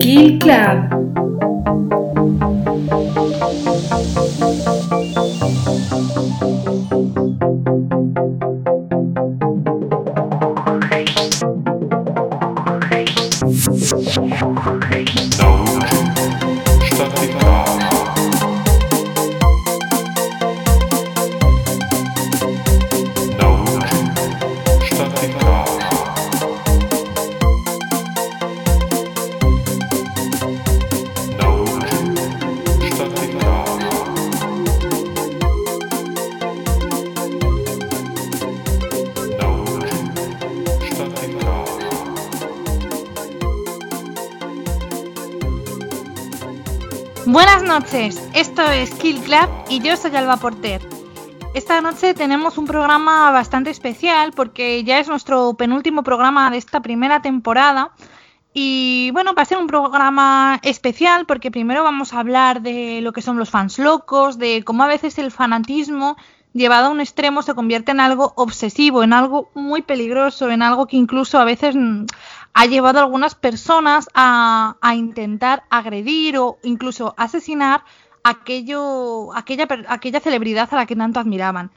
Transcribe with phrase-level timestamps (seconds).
[0.00, 1.41] Kill Club.
[48.62, 50.86] Esto es Club y yo soy Alba Porter.
[51.52, 56.80] Esta noche tenemos un programa bastante especial porque ya es nuestro penúltimo programa de esta
[56.80, 57.90] primera temporada.
[58.54, 63.12] Y bueno, va a ser un programa especial porque primero vamos a hablar de lo
[63.12, 66.16] que son los fans locos, de cómo a veces el fanatismo
[66.52, 70.86] llevado a un extremo se convierte en algo obsesivo, en algo muy peligroso, en algo
[70.86, 72.04] que incluso a veces mm,
[72.54, 77.84] ha llevado a algunas personas a, intentar agredir o incluso asesinar
[78.24, 81.70] aquello, aquella, aquella celebridad a la que tanto admiraban.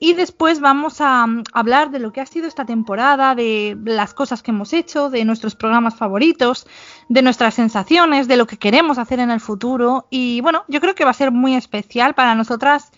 [0.00, 4.14] Y después vamos a mm, hablar de lo que ha sido esta temporada, de las
[4.14, 6.66] cosas que hemos hecho, de nuestros programas favoritos,
[7.08, 10.08] de nuestras sensaciones, de lo que queremos hacer en el futuro.
[10.10, 12.90] Y bueno, yo creo que va a ser muy especial para nosotras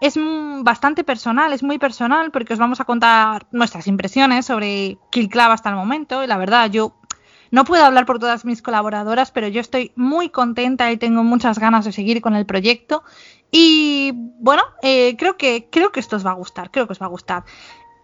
[0.00, 0.18] es
[0.62, 5.70] bastante personal, es muy personal porque os vamos a contar nuestras impresiones sobre Kill hasta
[5.70, 6.94] el momento y la verdad yo
[7.54, 11.60] no puedo hablar por todas mis colaboradoras, pero yo estoy muy contenta y tengo muchas
[11.60, 13.04] ganas de seguir con el proyecto
[13.52, 14.10] y
[14.40, 17.06] bueno, eh, creo que creo que esto os va a gustar, creo que os va
[17.06, 17.44] a gustar.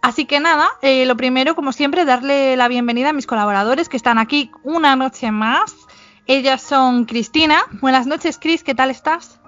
[0.01, 3.97] Así que nada, eh, lo primero, como siempre, darle la bienvenida a mis colaboradores que
[3.97, 5.75] están aquí una noche más.
[6.27, 7.63] Ellas son Cristina.
[7.81, 9.41] Buenas noches, Cris, ¿qué tal estás?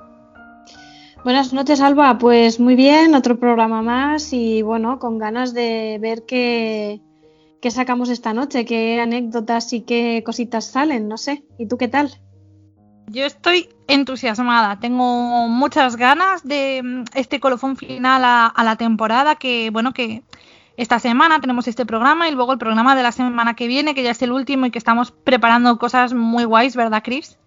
[1.23, 2.17] Buenas noches, Alba.
[2.17, 6.99] Pues muy bien, otro programa más y bueno, con ganas de ver qué,
[7.63, 11.45] qué sacamos esta noche, qué anécdotas y qué cositas salen, no sé.
[11.57, 12.11] ¿Y tú qué tal?
[13.07, 19.69] Yo estoy entusiasmada, tengo muchas ganas de mm, este colofón final a, la temporada que,
[19.69, 20.23] bueno, que
[20.75, 24.03] esta semana tenemos este programa y luego el programa de la semana que viene, que
[24.03, 27.37] ya es el último y que estamos preparando cosas muy guays, ¿verdad, Chris?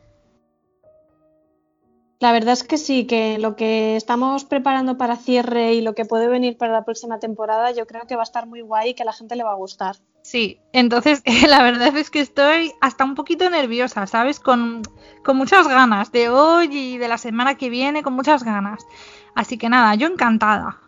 [2.18, 6.06] La verdad es que sí, que lo que estamos preparando para cierre y lo que
[6.06, 8.94] puede venir para la próxima temporada, yo creo que va a estar muy guay y
[8.94, 9.96] que a la gente le va a gustar.
[10.22, 14.40] Sí, entonces la verdad es que estoy hasta un poquito nerviosa, ¿sabes?
[14.40, 14.82] Con,
[15.24, 18.86] con muchas ganas de hoy y de la semana que viene, con muchas ganas.
[19.34, 20.80] Así que nada, yo encantada.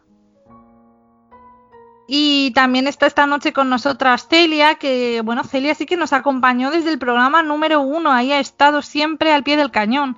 [2.10, 6.70] Y también está esta noche con nosotras Celia, que bueno, Celia sí que nos acompañó
[6.70, 10.16] desde el programa número uno, ahí ha estado siempre al pie del cañón.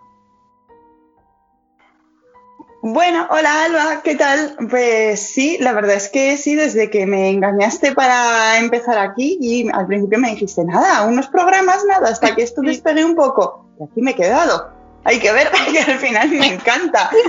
[2.82, 4.56] Bueno, hola Alba, ¿qué tal?
[4.70, 9.68] Pues sí, la verdad es que sí, desde que me engañaste para empezar aquí y
[9.70, 13.66] al principio me dijiste nada, unos programas, nada, hasta que esto despegué un poco.
[13.78, 14.70] Y aquí me he quedado.
[15.04, 17.10] Hay que ver que al final me encanta.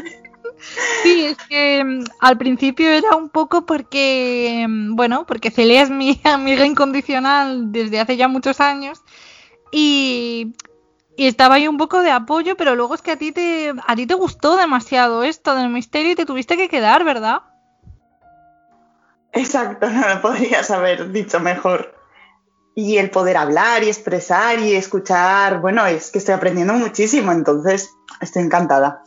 [1.02, 5.90] Sí, es que mm, al principio era un poco porque, mm, bueno, porque Celia es
[5.90, 9.02] mi amiga incondicional desde hace ya muchos años
[9.72, 10.54] y
[11.18, 13.96] y estaba ahí un poco de apoyo, pero luego es que a ti te, a
[13.96, 17.42] ti te gustó demasiado esto del misterio y te tuviste que quedar, ¿verdad?
[19.34, 21.96] Exacto, no lo podrías haber dicho mejor.
[22.74, 27.92] Y el poder hablar y expresar y escuchar, bueno, es que estoy aprendiendo muchísimo, entonces
[28.22, 29.04] estoy encantada.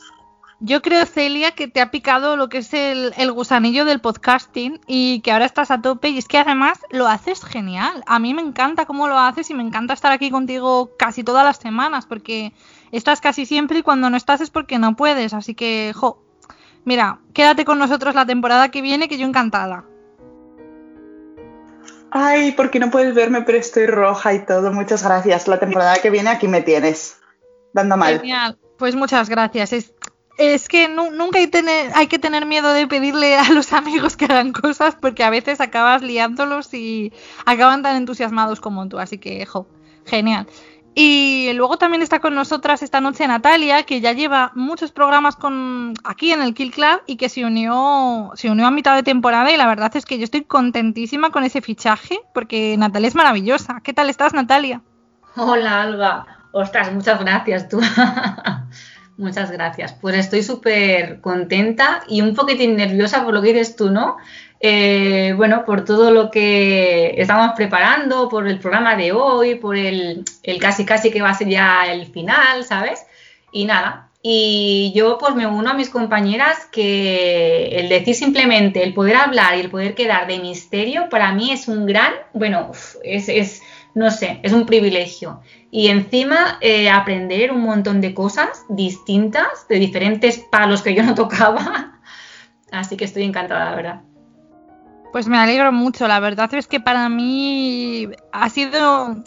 [0.60, 5.20] Yo creo, Celia, que te ha picado lo que es el, gusanillo del podcasting y
[5.20, 8.02] que ahora estás a tope y es que además lo haces genial.
[8.06, 11.44] A mí me encanta cómo lo haces y me encanta estar aquí contigo casi todas
[11.44, 12.52] las semanas porque
[12.92, 15.34] estás casi siempre y cuando no estás es porque no puedes.
[15.34, 16.22] Así que, jo,
[16.84, 19.84] mira, quédate con nosotros la temporada que viene que yo encantada.
[22.16, 24.72] Ay, porque no puedes verme, pero estoy roja y todo.
[24.72, 25.48] Muchas gracias.
[25.48, 27.18] La temporada que viene aquí me tienes.
[27.72, 28.20] Dando mal.
[28.20, 28.56] Genial.
[28.78, 29.72] Pues muchas gracias.
[29.72, 29.94] Es,
[30.36, 31.38] es que nunca
[31.94, 35.60] hay, que tener miedo de pedirle a los amigos que hagan cosas porque a veces
[35.60, 37.12] acabas liándolos y
[37.46, 38.98] acaban tan entusiasmados como tú.
[38.98, 39.66] Así que, jo,
[40.04, 40.46] genial.
[40.96, 45.94] Y luego también está con nosotras esta noche Natalia, que ya lleva muchos programas con
[46.04, 49.50] aquí en el Kill Club y que se unió, se unió a mitad de temporada
[49.50, 53.80] y la verdad es que yo estoy contentísima con ese fichaje porque Natalia es maravillosa.
[53.82, 54.82] ¿Qué tal estás, Natalia?
[55.34, 56.26] Hola, Alba.
[56.52, 57.80] Ostras, muchas gracias tú.
[59.16, 59.92] Muchas gracias.
[59.92, 64.16] Pues estoy súper contenta y un poquitín nerviosa por lo que dices tú, ¿no?
[64.66, 70.24] eh, bueno, por todo lo que estamos preparando, por el programa de hoy, por el,
[70.42, 73.04] el casi casi que va a ser ya el final, ¿sabes?
[73.52, 78.94] Y nada, y yo pues me uno a mis compañeras que el decir simplemente, el
[78.94, 82.72] poder hablar y el poder quedar de misterio, para mí es un gran, bueno,
[83.02, 83.60] es, es
[83.94, 85.40] no sé, es un privilegio.
[85.70, 91.14] Y encima eh, aprender un montón de cosas distintas, de diferentes palos que yo no
[91.16, 92.00] tocaba.
[92.70, 94.00] Así que estoy encantada, la verdad.
[95.12, 99.22] Pues me alegro mucho, la verdad es que para mí ha sido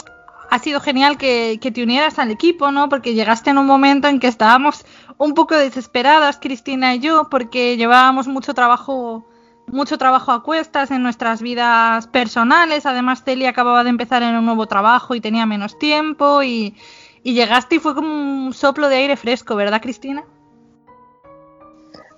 [0.50, 2.90] ha sido genial que, te unieras al equipo, ¿no?
[2.90, 4.86] Porque llegaste en un momento en que estábamos
[5.18, 9.28] un poco desesperadas, Cristina y yo, porque llevábamos mucho trabajo,
[9.68, 12.86] mucho trabajo a cuestas en nuestras vidas personales.
[12.86, 16.76] Además, Celia acababa de empezar en un nuevo trabajo y tenía menos tiempo y,
[17.24, 20.26] y llegaste y fue como un soplo de aire fresco, ¿verdad, Cristina?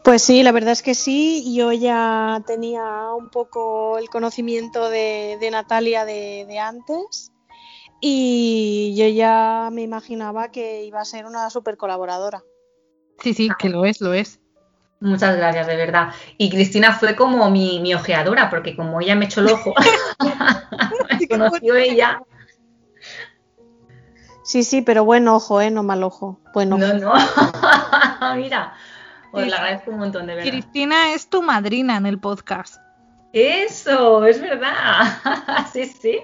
[0.03, 1.53] Pues sí, la verdad es que sí.
[1.53, 7.31] Yo ya tenía un poco el conocimiento de, Natalia de, de antes
[8.01, 12.43] y yo ya me imaginaba que iba a ser una super colaboradora.
[13.21, 14.39] Sí, sí, que lo es, lo es.
[15.01, 16.09] Muchas gracias, de verdad.
[16.37, 19.73] Y Cristina fue como mi, ojeadora, porque como ella me echó el ojo,
[21.19, 22.21] me conoció ella.
[24.43, 25.71] Sí, sí, pero buen ojo, ¿eh?
[25.71, 26.41] No mal ojo.
[26.53, 26.77] Bueno.
[26.77, 27.13] No, no.
[28.35, 28.73] Mira,
[29.31, 30.51] os le agradezco un montón, de verdad.
[30.51, 32.75] Cristina es tu madrina en el podcast.
[33.31, 35.19] Eso, es verdad.
[35.71, 36.19] sí, sí.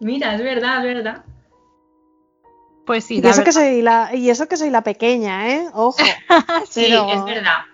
[0.00, 1.24] Mira, es verdad, es verdad.
[2.86, 3.20] Pues sí.
[3.22, 5.68] Y eso, que soy la, y eso que soy la pequeña, ¿eh?
[5.74, 5.98] Ojo.
[6.70, 7.64] sí, es verdad.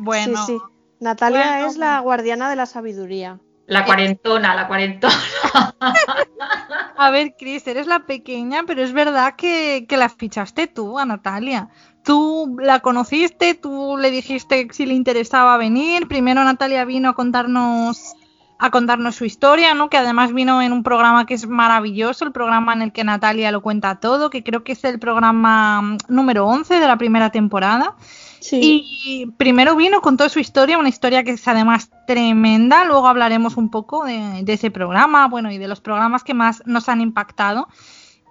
[0.00, 0.44] Bueno.
[0.46, 0.58] Sí, sí.
[1.00, 3.38] Natalia es la guardiana de la sabiduría.
[3.66, 5.14] La cuarentona, la cuarentona.
[6.96, 11.06] A ver, Cris, eres la pequeña, pero es verdad que, que, la fichaste tú a
[11.06, 11.68] Natalia.
[12.04, 16.08] Tú la conociste, tú le dijiste si le interesaba venir.
[16.08, 18.16] Primero Natalia vino a contarnos
[18.60, 19.88] a contarnos su historia, ¿no?
[19.88, 23.50] Que además vino en un programa que es maravilloso, el programa en el que Natalia
[23.52, 27.30] lo cuenta todo, que creo que es el programa mm, número 11 de la primera
[27.30, 27.96] temporada.
[28.40, 29.00] Sí.
[29.04, 32.84] Y primero vino con toda su historia, una historia que es además tremenda.
[32.84, 36.88] Luego hablaremos un poco de, ese programa, bueno, y de los programas que más nos
[36.88, 37.68] han impactado.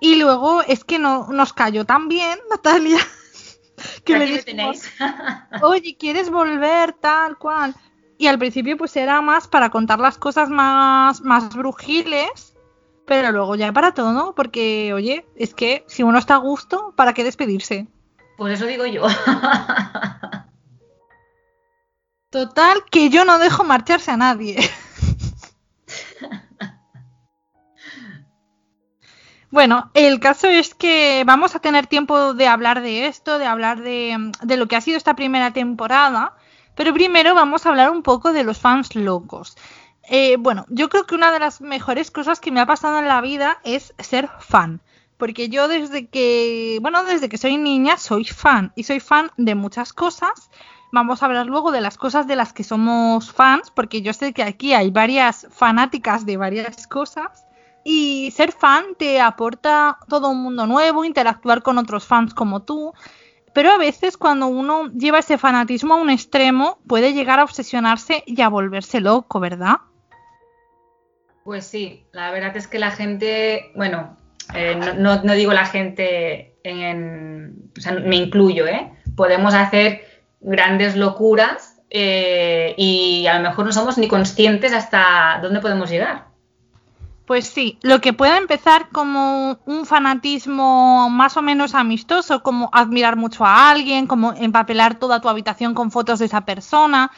[0.01, 2.99] Y luego es que no, nos cayó tan bien, Natalia,
[4.03, 4.81] que le dijimos,
[5.61, 7.75] oye, ¿quieres volver tal cual?
[8.17, 12.57] Y al principio pues era más para contar las cosas más, más brujiles,
[13.05, 14.35] pero luego ya para todo, ¿no?
[14.35, 17.87] Porque, oye, es que si uno está a gusto, ¿para qué despedirse?
[18.39, 19.03] Pues eso digo yo.
[22.29, 24.57] Total, que yo no dejo marcharse a nadie.
[29.51, 33.81] Bueno, el caso es que vamos a tener tiempo de hablar de esto, de hablar
[33.81, 36.35] de, de, lo que ha sido esta primera temporada,
[36.75, 39.57] pero primero vamos a hablar un poco de los fans locos.
[40.03, 43.07] Eh, bueno, yo creo que una de las mejores cosas que me ha pasado en
[43.07, 44.81] la vida es ser fan.
[45.19, 48.71] Porque yo desde que, bueno, desde que soy niña soy fan.
[48.75, 50.49] Y soy fan de muchas cosas.
[50.91, 53.69] Vamos a hablar luego de las cosas de las que somos fans.
[53.69, 57.45] Porque yo sé que aquí hay varias fanáticas de varias cosas.
[57.83, 62.93] Y ser fan te aporta todo un mundo nuevo, interactuar con otros fans como tú,
[63.53, 68.23] pero a veces cuando uno lleva ese fanatismo a un extremo puede llegar a obsesionarse
[68.25, 69.77] y a volverse loco, ¿verdad?
[71.43, 74.18] Pues sí, la verdad es que la gente, bueno,
[74.53, 78.91] eh, no, digo la gente en, o sea, me incluyo, ¿eh?
[79.15, 80.05] Podemos hacer
[80.41, 86.29] grandes locuras eh, y a lo mejor no somos ni conscientes hasta dónde podemos llegar.
[87.25, 93.17] Pues sí, lo que puede empezar como un fanatismo más o menos amistoso, como admirar
[93.17, 97.11] mucho a alguien, como empapelar toda tu habitación con fotos de esa persona,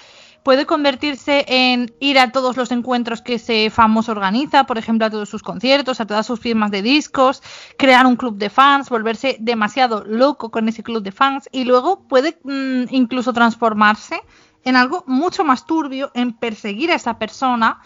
[0.43, 5.09] puede convertirse en ir a todos los encuentros que ese famoso organiza, por ejemplo, a
[5.09, 7.41] todos sus conciertos, a todas sus firmas de discos,
[7.77, 12.07] crear un club de fans, volverse demasiado loco con ese club de fans y luego
[12.07, 14.21] puede mm, incluso transformarse
[14.63, 17.81] en algo mucho más turbio, en perseguir a esa persona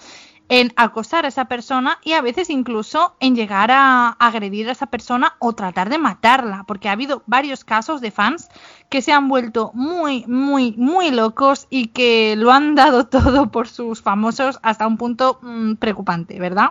[0.50, 4.88] en acosar a esa persona y a veces incluso en llegar a agredir a esa
[4.88, 8.50] persona o tratar de matarla, porque ha habido varios casos de fans
[8.90, 13.68] que se han vuelto muy, muy, muy locos y que lo han dado todo por
[13.68, 16.70] sus famosos hasta un punto mm, preocupante, ¿verdad?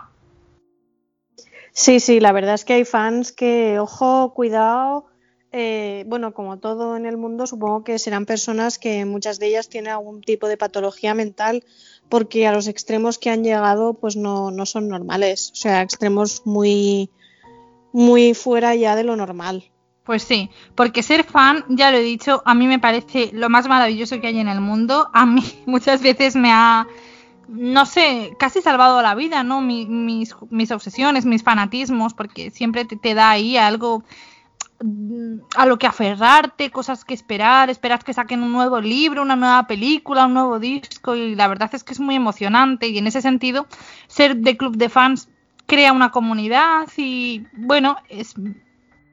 [1.71, 5.07] Sí, sí, la verdad es que hay fans que, ojo, cuidado,
[5.51, 9.69] eh, bueno, como todo en el mundo, supongo que serán personas que muchas de ellas
[9.69, 11.63] tienen algún tipo de patología mental
[12.09, 16.43] porque a los extremos que han llegado pues no, no son normales, o sea, extremos
[16.45, 17.09] muy,
[17.93, 19.71] muy fuera ya de lo normal.
[20.05, 23.67] Pues sí, porque ser fan, ya lo he dicho, a mí me parece lo más
[23.67, 25.09] maravilloso que hay en el mundo.
[25.13, 26.85] A mí muchas veces me ha,
[27.47, 29.61] no sé, casi salvado la vida, ¿no?
[29.61, 34.03] mis, mis, obsesiones, mis fanatismos, porque siempre te, da ahí algo
[34.83, 39.35] mm, a lo que aferrarte, cosas que esperar, esperas que saquen un nuevo libro, una
[39.35, 43.07] nueva película, un nuevo disco y la verdad es que es muy emocionante y en
[43.07, 43.65] ese sentido
[44.05, 45.29] ser de club de fans
[45.65, 48.35] crea una comunidad y bueno, es,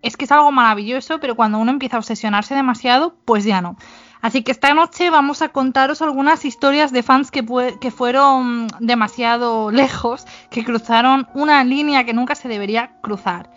[0.02, 3.76] es que es algo maravilloso, pero cuando uno empieza a obsesionarse demasiado, pues ya no.
[4.21, 7.42] Así que esta noche vamos a contaros algunas historias de fans que,
[7.90, 13.50] fueron demasiado lejos, que cruzaron una línea que nunca se debería cruzar.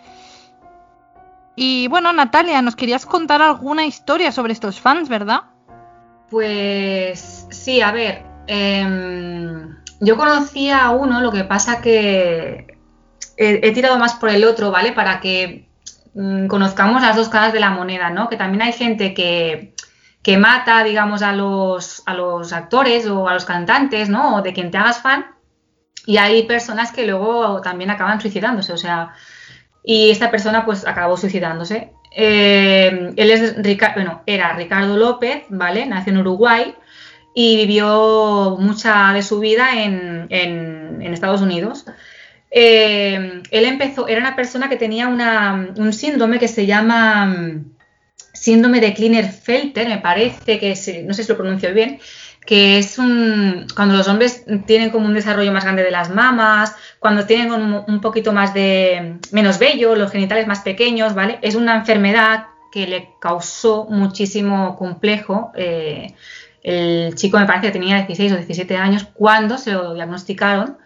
[1.54, 5.42] Y bueno, Natalia, nos querías contar alguna historia sobre estos fans, ¿verdad?
[6.30, 12.76] Pues sí, a ver, em, yo conocía a uno, lo que pasa que
[13.36, 14.92] he, tirado más por el otro, ¿vale?
[14.92, 15.65] Para que
[16.16, 18.28] mm, conozcamos las dos caras de la moneda, ¿no?
[18.28, 19.74] Que también hay gente que,
[20.22, 24.36] que mata, digamos, a los, a los actores o a los cantantes, ¿no?
[24.36, 25.26] O de quien te hagas fan.
[26.06, 29.12] Y hay personas que luego también acaban suicidándose, o sea,
[29.84, 31.92] y esta persona pues acabó suicidándose.
[32.10, 33.56] Eh, él es
[33.94, 35.86] bueno, era Ricardo López, ¿vale?
[35.86, 36.74] Nació en Uruguay
[37.34, 40.26] y vivió mucha de su vida en,
[41.02, 41.84] Estados Unidos.
[42.58, 47.36] Eh, él empezó, era una persona que tenía un síndrome que se llama
[48.32, 51.98] síndrome de Klinefelter, me parece que no sé si lo pronuncio bien,
[52.46, 57.26] que es cuando los hombres tienen como un desarrollo más grande de las mamas, cuando
[57.26, 61.38] tienen un, poquito más de menos vello, los genitales más pequeños, ¿vale?
[61.42, 65.52] Es una enfermedad que le causó muchísimo complejo.
[65.56, 66.14] Eh,
[66.62, 70.78] el chico me parece tenía 16 o 17 años cuando se lo diagnosticaron.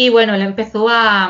[0.00, 1.28] Y bueno, él empezó a,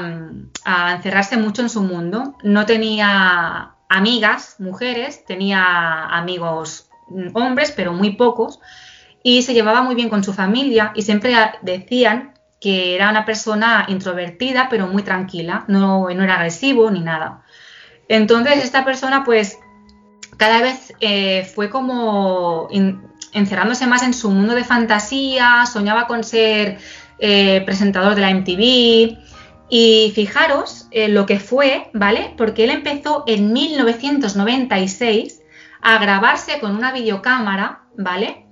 [0.63, 2.37] a encerrarse mucho en su mundo.
[2.43, 8.61] No tenía amigas, mujeres, tenía amigos mm, hombres, pero muy pocos,
[9.23, 13.87] y se llevaba muy bien con su familia y siempre decían que era una persona
[13.89, 17.45] introvertida, pero muy tranquila, no, no era agresivo ni nada.
[18.07, 19.59] Entonces esta persona pues
[20.37, 22.69] cada vez eh, fue como
[23.33, 26.79] encerrándose más en su mundo de fantasía, soñaba con ser
[27.21, 29.19] eh, presentador de la MTV,
[29.69, 32.33] y fijaros eh, lo que fue, ¿vale?
[32.37, 35.41] Porque él empezó en 1996
[35.83, 38.47] a grabarse con una videocámara, ¿vale?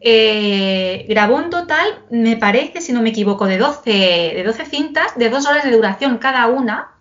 [0.00, 5.18] Eh, grabó un total, me parece, si no me equivoco, de 12, de 12 cintas,
[5.18, 6.92] de dos horas de duración cada una,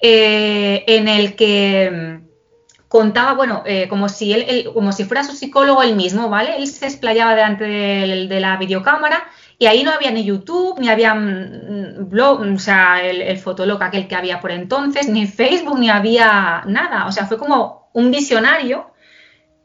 [0.00, 6.28] en el que mm, contaba, bueno, como, si como si fuera su psicólogo él mismo,
[6.30, 6.56] ¿vale?
[6.56, 9.28] Él se explayaba delante de la videocámara
[9.58, 13.82] y ahí no había ni YouTube, ni había mm, blog, o sea, el, el Fotolog
[13.82, 17.06] aquel que había por entonces, ni Facebook, ni había nada.
[17.06, 18.92] O sea, fue como un visionario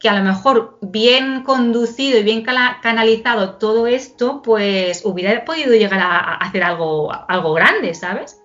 [0.04, 6.02] que a lo mejor bien conducido y bien canalizado todo esto, pues hubiera podido llegar
[6.02, 8.42] a, hacer algo, algo grande, ¿sabes?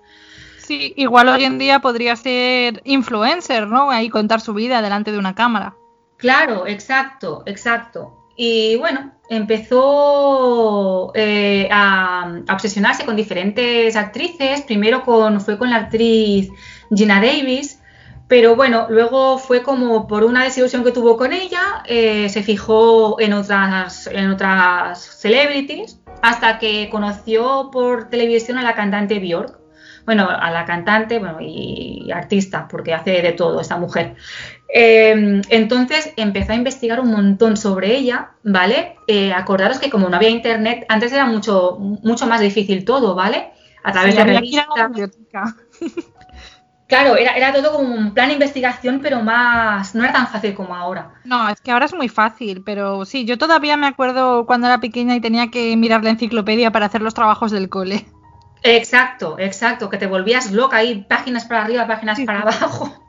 [0.58, 3.90] Sí, igual hoy en día podría ser influencer, ¿no?
[3.90, 5.74] Ahí contar su vida delante de una cámara.
[6.18, 8.17] Claro, exacto, exacto.
[8.40, 14.62] Y bueno, empezó eh, a, obsesionarse con diferentes actrices.
[14.62, 16.48] Primero con, fue con la actriz
[16.94, 17.80] Gina Davis,
[18.28, 23.20] pero bueno, luego fue como por una desilusión que tuvo con ella, eh, se fijó
[23.20, 29.57] en otras, en otras celebrities, hasta que conoció por televisión a la cantante Bjork.
[30.08, 34.16] Bueno, a la cantante bueno, y artista, porque hace de todo esta mujer.
[34.66, 38.96] Em, entonces empezó a investigar un montón sobre ella, ¿vale?
[39.06, 43.50] Eh, acordaros que como no había internet, antes era mucho, mucho más difícil todo, ¿vale?
[43.84, 44.66] A través de revistas.
[46.86, 49.94] Claro, era, era, todo como un plan de investigación, pero más.
[49.94, 51.20] no era tan fácil como ahora.
[51.22, 54.80] No, es que ahora es muy fácil, pero sí, yo todavía me acuerdo cuando era
[54.80, 58.06] pequeña y tenía que mirar la enciclopedia para hacer los trabajos del cole.
[58.62, 63.04] Exacto, exacto, que te volvías loca ahí, páginas para arriba, páginas para abajo.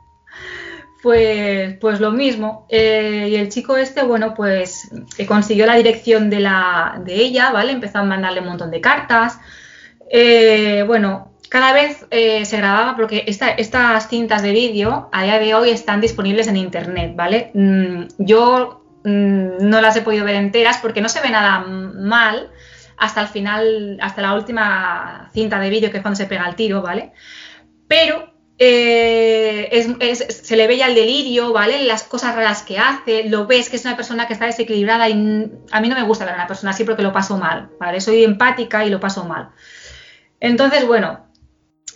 [1.02, 2.66] Pues, pues lo mismo.
[2.68, 7.50] Eh, y el chico este, bueno, pues eh, consiguió la dirección de, la, de ella,
[7.52, 7.72] ¿vale?
[7.72, 9.38] Empezó a mandarle un montón de cartas.
[10.10, 15.70] Eh, bueno, cada vez se grababa porque estas cintas de vídeo a día de hoy
[15.70, 17.50] están disponibles en internet, ¿vale?
[17.54, 22.50] Mm, yo mm, no las he podido ver enteras porque no se ve nada mal
[23.00, 26.54] hasta el final, hasta la última cinta de vídeo que es cuando se pega el
[26.54, 27.12] tiro, ¿vale?
[27.88, 31.82] Pero eh, se le ve ya el delirio, ¿vale?
[31.84, 35.12] Las cosas raras que hace, lo ves que es una persona que está desequilibrada y
[35.72, 38.02] a mí no me gusta ver a una persona así porque lo paso mal, ¿vale?
[38.02, 39.48] Soy empática y lo paso mal.
[40.40, 41.26] Entonces, bueno,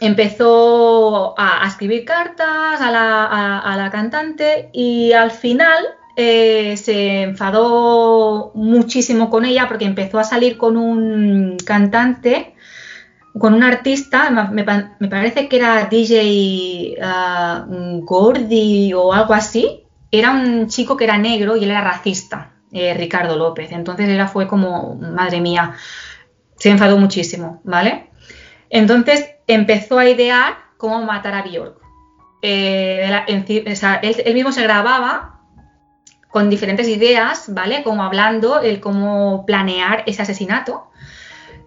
[0.00, 5.84] empezó a, escribir cartas a la, cantante y al final
[6.16, 12.54] eh, se enfadó muchísimo con ella porque empezó a salir con un cantante,
[13.38, 19.80] con un artista, me, parece que era DJ ah, Gordy o algo así.
[20.10, 23.72] Era un chico que era negro y él era racista, eh, Ricardo López.
[23.72, 25.74] Entonces era fue como, madre mía,
[26.56, 28.10] se enfadó muchísimo, ¿vale?
[28.70, 31.84] Entonces empezó a idear cómo matar a Bjork.
[32.42, 35.33] Eh, él, mismo se grababa
[36.34, 37.84] con diferentes ideas, ¿vale?
[37.84, 40.88] Como hablando, el cómo planear ese asesinato.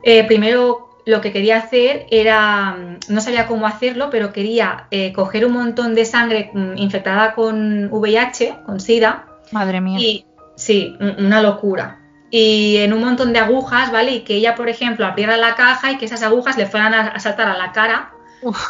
[0.04, 5.14] Eh, primero lo que quería hacer era, mm, no sabía cómo hacerlo, pero quería eh,
[5.14, 9.26] coger un montón de sangre mm, infectada con VIH, con SIDA.
[9.54, 10.00] Madre mía.
[10.02, 10.26] Y
[10.58, 12.02] sí, una locura.
[12.30, 14.16] Y en un montón de agujas, ¿vale?
[14.16, 17.18] Y que ella, por ejemplo, abriera la caja y que esas agujas le fueran a
[17.22, 18.12] saltar a la cara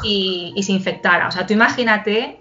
[0.03, 1.27] y, se infectara.
[1.27, 2.39] O sea, tú imagínate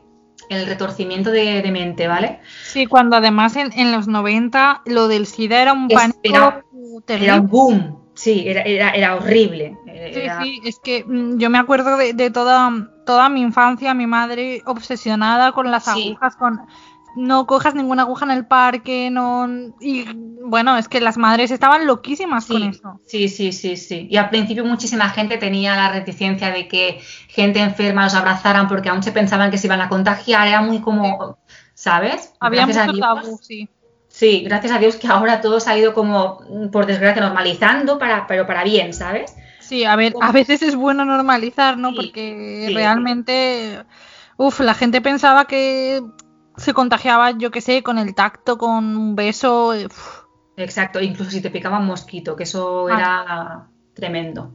[0.49, 2.41] el retorcimiento de, mente, ¿vale?
[2.65, 6.63] Sí, cuando además en, los 90 lo del SIDA era un pánico era,
[7.09, 9.77] Era un boom, sí, era, era, horrible.
[10.13, 14.63] Sí, sí, es que mm, yo me acuerdo de, toda, toda mi infancia, mi madre
[14.67, 16.61] obsesionada con las agujas, con
[17.17, 19.49] no cojas ninguna aguja en el parque, no...
[19.81, 20.05] Y
[20.45, 23.01] bueno, es que las madres estaban loquísimas con eso.
[23.07, 24.07] Sí, sí, sí, sí.
[24.11, 28.91] Y al principio muchísima gente tenía la reticencia de que gente enferma los abrazaran porque
[28.91, 31.39] aún se pensaban que se iban a contagiar, era muy como,
[31.75, 32.33] ¿sabes?
[32.39, 33.69] Había mucho tabú, sí.
[34.09, 36.41] Sí, gracias a Dios que ahora todo se ha ido como,
[36.73, 39.35] por desgracia, normalizando, para, pero para bien, ¿sabes?
[39.61, 41.93] Sí, a ver, a veces es bueno normalizar, ¿no?
[41.95, 43.83] porque realmente,
[44.37, 46.03] uf, la gente pensaba que
[46.57, 49.75] se contagiaba, yo qué sé, con el tacto, con un beso.
[49.75, 49.89] Eh,
[50.57, 52.99] Exacto, incluso si te picaba un mosquito, que eso ah.
[52.99, 54.53] era tremendo.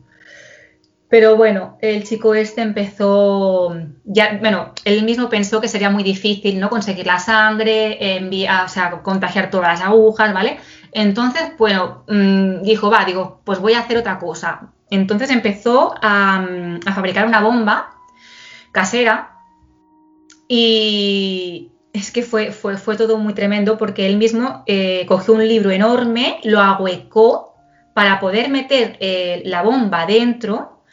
[1.12, 6.58] Pero bueno, el chico este empezó, ya, bueno, él mismo pensó que sería muy difícil,
[6.58, 6.70] ¿no?
[6.70, 10.58] Conseguir la sangre, enviar, o sea, contagiar todas las agujas, ¿vale?
[10.94, 14.72] Entonces, bueno, mm, dijo, va, digo, pues voy a hacer otra cosa.
[14.90, 16.46] Entonces empezó a,
[16.86, 17.90] a fabricar una bomba
[18.72, 19.32] casera
[20.48, 25.48] y, es que fue, fue, fue, todo muy tremendo porque él mismo eh, cogió un
[25.48, 27.56] libro enorme, lo ahuecó
[27.94, 30.84] para poder meter eh, la bomba dentro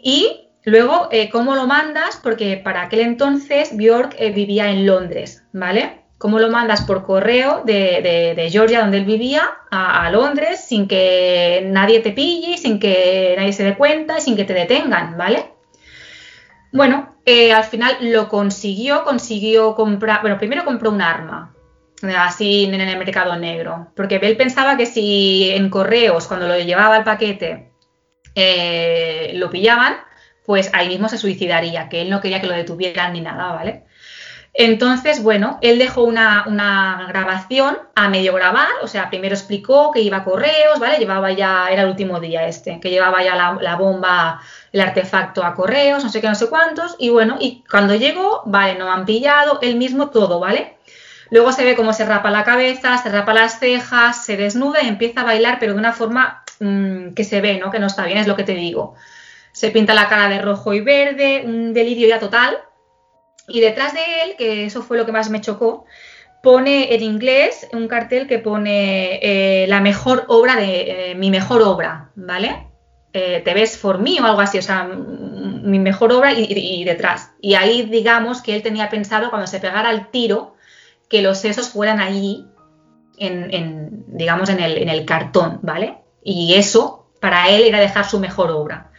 [0.00, 6.02] y luego eh, cómo lo mandas, porque para aquel entonces Bjork vivía en Londres, ¿vale?
[6.18, 11.64] ¿Cómo lo mandas por correo de, Georgia, donde él vivía, a, a, Londres sin que
[11.66, 15.57] nadie te pille, sin que nadie se dé cuenta sin que te detengan, ¿vale?
[16.72, 21.54] Bueno, eh, al final lo consiguió, consiguió comprar, bueno, primero compró un arma,
[22.16, 26.98] así en el mercado negro, porque él pensaba que si en correos, cuando lo llevaba
[26.98, 27.72] el paquete,
[28.34, 29.96] eh, lo pillaban,
[30.44, 33.84] pues ahí mismo se suicidaría, que él no quería que lo detuvieran ni nada, ¿vale?
[34.60, 40.16] Entonces, bueno, él dejó una, grabación a medio grabar, o sea, primero explicó que iba
[40.16, 40.98] a correos, ¿vale?
[40.98, 44.42] Llevaba ya, era el último día este, que llevaba ya la, bomba,
[44.72, 48.42] el artefacto a correos, no sé qué, no sé cuántos, y bueno, y cuando llegó,
[48.46, 50.76] vale, no han pillado, él mismo todo, ¿vale?
[51.30, 54.88] Luego se ve cómo se rapa la cabeza, se rapa las cejas, se desnuda y
[54.88, 57.70] empieza a bailar, pero de una forma mm, que se ve, ¿no?
[57.70, 58.96] Que no está bien, es lo que te digo.
[59.52, 62.58] Se pinta la cara de rojo y verde, un delirio ya total,
[63.48, 65.86] y detrás de él, que eso fue lo que más me chocó,
[66.42, 71.62] pone en inglés un cartel que pone eh, la mejor obra de eh, mi mejor
[71.62, 72.66] obra, ¿vale?
[73.12, 77.30] Eh, te ves for mí o algo así, o sea, mi mejor obra y, detrás.
[77.40, 80.54] Y ahí digamos que él tenía pensado cuando se pegara el tiro
[81.08, 82.46] que los sesos fueran allí,
[83.18, 85.96] digamos, en el, en el cartón, ¿vale?
[86.22, 88.90] Y eso para él era dejar su mejor obra.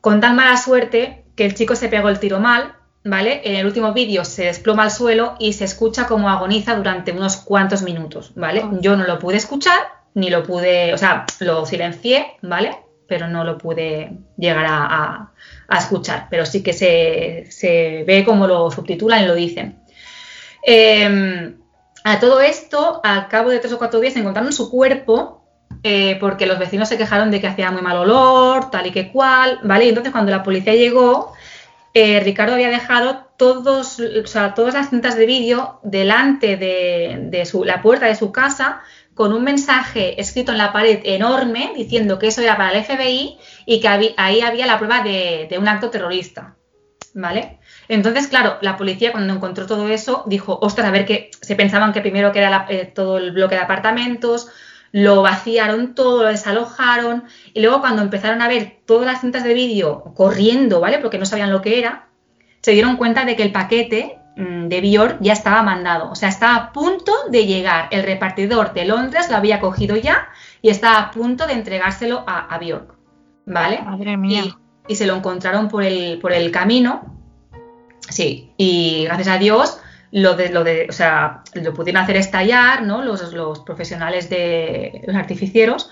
[0.00, 2.74] Con tan mala suerte que el chico se pegó el tiro mal
[3.06, 3.40] ¿vale?
[3.44, 7.36] En el último vídeo se desploma al suelo y se escucha como agoniza durante unos
[7.36, 8.62] cuantos minutos, ¿vale?
[8.64, 8.80] Oh.
[8.80, 9.78] Yo no lo pude escuchar,
[10.14, 12.76] ni lo pude, o sea, lo silencié, ¿vale?
[13.08, 15.30] Pero no lo pude llegar a,
[15.78, 19.80] escuchar, pero sí que se, ve como lo subtitulan y lo dicen.
[20.62, 21.56] Em,
[22.02, 25.44] a todo esto, al cabo de tres o cuatro días encontraron su cuerpo
[25.82, 29.12] eh, porque los vecinos se quejaron de que hacía muy mal olor, tal y que
[29.12, 29.84] cual, ¿vale?
[29.84, 31.32] Y entonces cuando la policía llegó,
[31.98, 33.96] eh, Ricardo había dejado todos,
[34.54, 38.82] todas las cintas de vídeo delante de, la puerta de su casa
[39.14, 43.38] con un mensaje escrito en la pared enorme diciendo que eso era para el FBI
[43.64, 46.56] y que ahí había la prueba de, un acto terrorista.
[47.14, 47.60] ¿Vale?
[47.88, 51.94] Entonces, claro, la policía cuando encontró todo eso dijo, ostras, a ver que se pensaban
[51.94, 54.48] que primero que era eh, todo el bloque de apartamentos,
[54.96, 59.52] lo vaciaron todo, lo desalojaron y luego cuando empezaron a ver todas las cintas de
[59.52, 60.98] vídeo corriendo, ¿vale?
[61.00, 62.08] Porque no sabían lo que era,
[62.62, 66.30] se dieron cuenta de que el paquete mm, de Bior ya estaba mandado, o sea,
[66.30, 67.88] estaba a punto de llegar.
[67.90, 70.28] El repartidor de Londres lo había cogido ya
[70.62, 72.94] y estaba a punto de entregárselo a, Bjork.
[73.44, 73.82] ¿Vale?
[73.82, 74.44] Madre mía.
[74.88, 77.02] Y, se lo encontraron por el, por el camino.
[78.08, 79.78] Sí, y gracias a Dios
[80.16, 83.02] lo de, lo de, o sea, lo pudieron hacer estallar, ¿no?
[83.02, 85.90] Los, los profesionales de los artificieros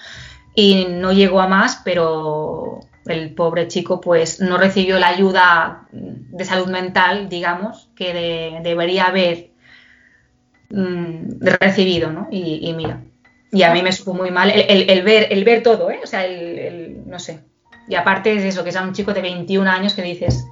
[0.54, 6.44] y no llegó a más, pero el pobre chico pues no recibió la ayuda de
[6.46, 9.50] salud mental, digamos, que debería haber
[10.70, 12.28] mm, recibido, ¿no?
[12.30, 13.02] Y, mira,
[13.52, 16.00] y a mí me supo muy mal el, ver, el ver todo, ¿eh?
[16.02, 17.40] O sea, el, no sé.
[17.88, 20.46] Y aparte es eso, que es un chico de 21 años que dices,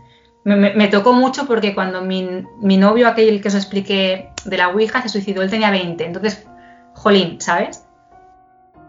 [0.45, 5.03] me, tocó mucho porque cuando mi, mi, novio, aquel que os expliqué de la Ouija,
[5.03, 6.05] se suicidó, él tenía 20.
[6.05, 6.47] Entonces,
[6.95, 7.85] jolín, ¿sabes?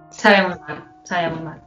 [0.09, 1.61] Sabe muy mal, sabe muy mal.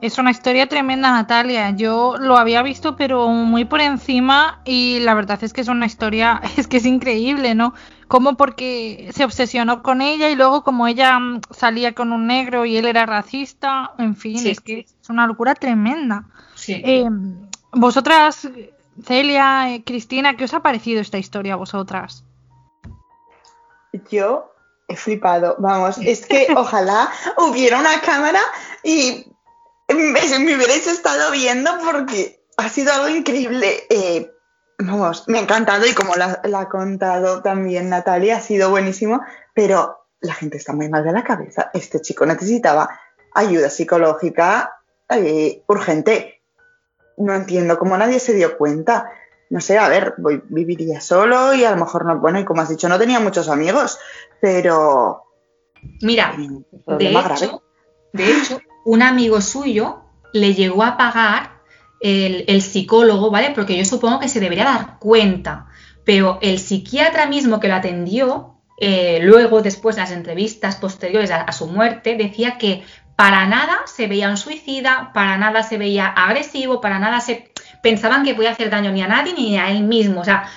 [0.00, 1.70] Es una historia tremenda, Natalia.
[1.70, 5.86] Yo lo había visto, pero muy por encima, y la verdad es que es una
[5.86, 7.72] historia, es que es increíble, ¿no?
[8.08, 12.64] Como porque se obsesionó con ella y luego como ella mm, salía con un negro
[12.64, 16.24] y él era racista, en fin, es que es una locura tremenda.
[16.54, 16.82] Sí.
[16.84, 17.08] Eh,
[17.72, 18.48] vosotras,
[19.04, 22.24] Celia, eh, Cristina, ¿qué os ha parecido esta historia a vosotras?
[24.10, 24.52] Yo
[24.88, 28.40] he flipado, vamos, es que ojalá hubiera una cámara
[28.82, 29.26] y
[29.88, 33.84] me, hubierais estado viendo porque ha sido algo increíble.
[33.88, 34.30] Eh,
[34.78, 39.20] vamos, me ha encantado y como la, ha contado también Natalia, ha sido buenísimo,
[39.54, 41.70] pero la gente está muy mal de la cabeza.
[41.74, 43.00] Este chico necesitaba
[43.34, 46.41] ayuda psicológica eh, urgente.
[47.16, 49.10] No entiendo cómo nadie se dio cuenta.
[49.50, 52.62] No sé, a ver, voy, viviría solo y a lo mejor no, bueno, y como
[52.62, 53.98] has dicho, no tenía muchos amigos,
[54.40, 55.24] pero...
[56.00, 56.34] Mira,
[56.86, 57.62] de hecho,
[58.12, 61.62] de hecho, un amigo suyo le llegó a pagar
[62.00, 63.52] el, psicólogo, ¿vale?
[63.54, 65.66] Porque yo supongo que se debería dar cuenta,
[66.04, 71.50] pero el psiquiatra mismo que lo atendió, eh, luego, después de las entrevistas posteriores a,
[71.52, 72.82] su muerte, decía que
[73.16, 78.24] para nada se veía un suicida, para nada se veía agresivo, para nada se pensaban
[78.24, 80.20] que podía hacer daño ni a nadie ni a él mismo.
[80.20, 80.48] O sea,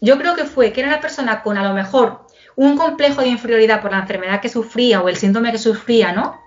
[0.00, 3.28] yo creo que fue que era una persona con a lo mejor un complejo de
[3.28, 6.40] inferioridad por la enfermedad que sufría o el síntoma que sufría, ¿no?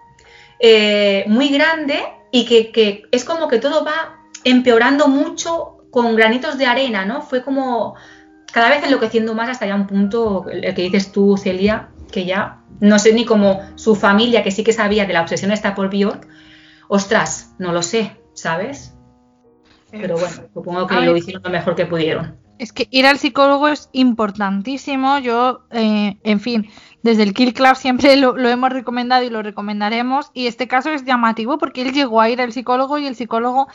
[0.60, 6.66] Eh, muy grande y que, es como que todo va empeorando mucho con granitos de
[6.66, 7.22] arena, ¿no?
[7.22, 7.96] Fue como
[8.52, 12.62] cada vez enloqueciendo más hasta ya un punto, el que dices tú, Celia, que ya
[12.80, 15.90] no sé ni cómo su familia, que sí que sabía de la obsesión esta por
[15.90, 16.28] Bjork,
[16.88, 18.94] ostras, no lo sé, ¿sabes?
[19.92, 22.38] Pero bueno, supongo que lo hicieron lo mejor que pudieron.
[22.58, 25.18] Es que ir al psicólogo es importantísimo.
[25.18, 26.70] Yo, eh, en fin,
[27.02, 30.30] desde el Kill Club siempre lo, hemos recomendado y lo recomendaremos.
[30.34, 33.68] Y este caso es llamativo porque él llegó a ir al psicólogo y el psicólogo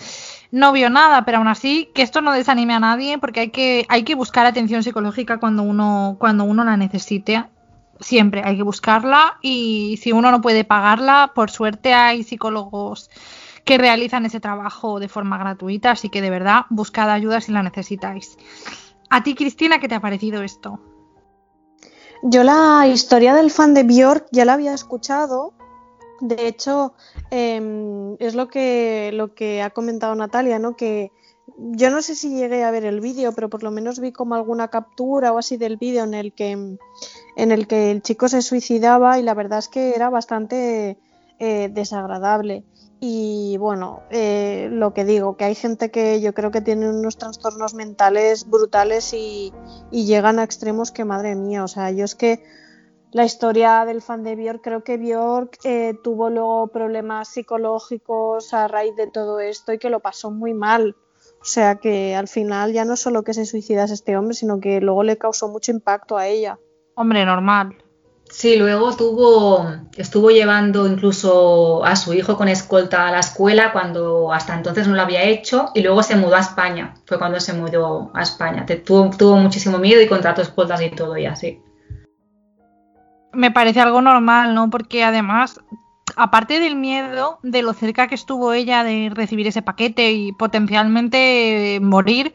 [0.52, 1.24] no vio nada.
[1.24, 4.46] Pero aún así, que esto no desanime a nadie porque hay que, hay que buscar
[4.46, 7.44] atención psicológica cuando uno, cuando uno la necesite.
[8.00, 13.10] Siempre hay que buscarla y si uno no puede pagarla, por suerte hay psicólogos
[13.64, 15.90] que realizan ese trabajo de forma gratuita.
[15.90, 18.38] Así que de verdad, buscad ayuda si la necesitáis.
[19.10, 20.80] A ti, Cristina, ¿qué te ha parecido esto?
[22.22, 25.52] Yo la historia del fan de Björk ya la había escuchado.
[26.20, 26.94] De hecho,
[27.30, 30.76] em, es lo que, lo que ha comentado Natalia, ¿no?
[30.76, 31.12] Que
[31.56, 34.34] yo no sé si llegué a ver el vídeo, pero por lo menos vi como
[34.34, 38.42] alguna captura o así del vídeo en el que en el que el chico se
[38.42, 40.98] suicidaba y la verdad es que era bastante
[41.38, 42.64] eh, desagradable.
[42.98, 47.18] Y bueno, eh, lo que digo, que hay gente que yo creo que tiene unos
[47.18, 49.52] trastornos mentales brutales y,
[49.90, 52.42] llegan a extremos que madre mía, o sea, yo es que
[53.12, 58.66] la historia del fan de Björk, creo que Björk eh, tuvo luego problemas psicológicos a
[58.66, 60.96] raíz de todo esto y que lo pasó muy mal.
[61.46, 64.80] O sea que al final ya no solo que se suicidase este hombre, sino que
[64.80, 66.58] luego le causó mucho impacto a ella.
[66.96, 67.76] Hombre, normal.
[68.28, 69.64] Sí, luego tuvo,
[69.96, 74.96] estuvo llevando incluso a su hijo con escolta a la escuela cuando hasta entonces no
[74.96, 76.94] lo había hecho y luego se mudó a España.
[77.06, 78.66] Fue cuando se mudó a España.
[78.84, 81.62] Tuvo, tuvo muchísimo miedo y contrató escoltas y todo y así.
[83.32, 84.68] Me parece algo normal, ¿no?
[84.68, 85.60] Porque además,
[86.14, 91.78] aparte del miedo de lo cerca que estuvo ella de recibir ese paquete y potencialmente
[91.82, 92.32] morir,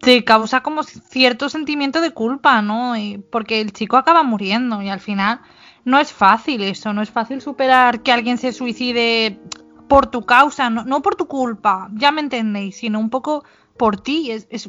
[0.00, 2.94] te causa como cierto sentimiento de culpa, ¿no?
[3.30, 5.40] porque el chico acaba muriendo y al final
[5.84, 9.40] no es fácil eso, no es fácil superar que alguien se suicide
[9.88, 13.44] por tu causa, no, por tu culpa, ya me entendéis, sino un poco
[13.76, 14.68] por ti, es, es,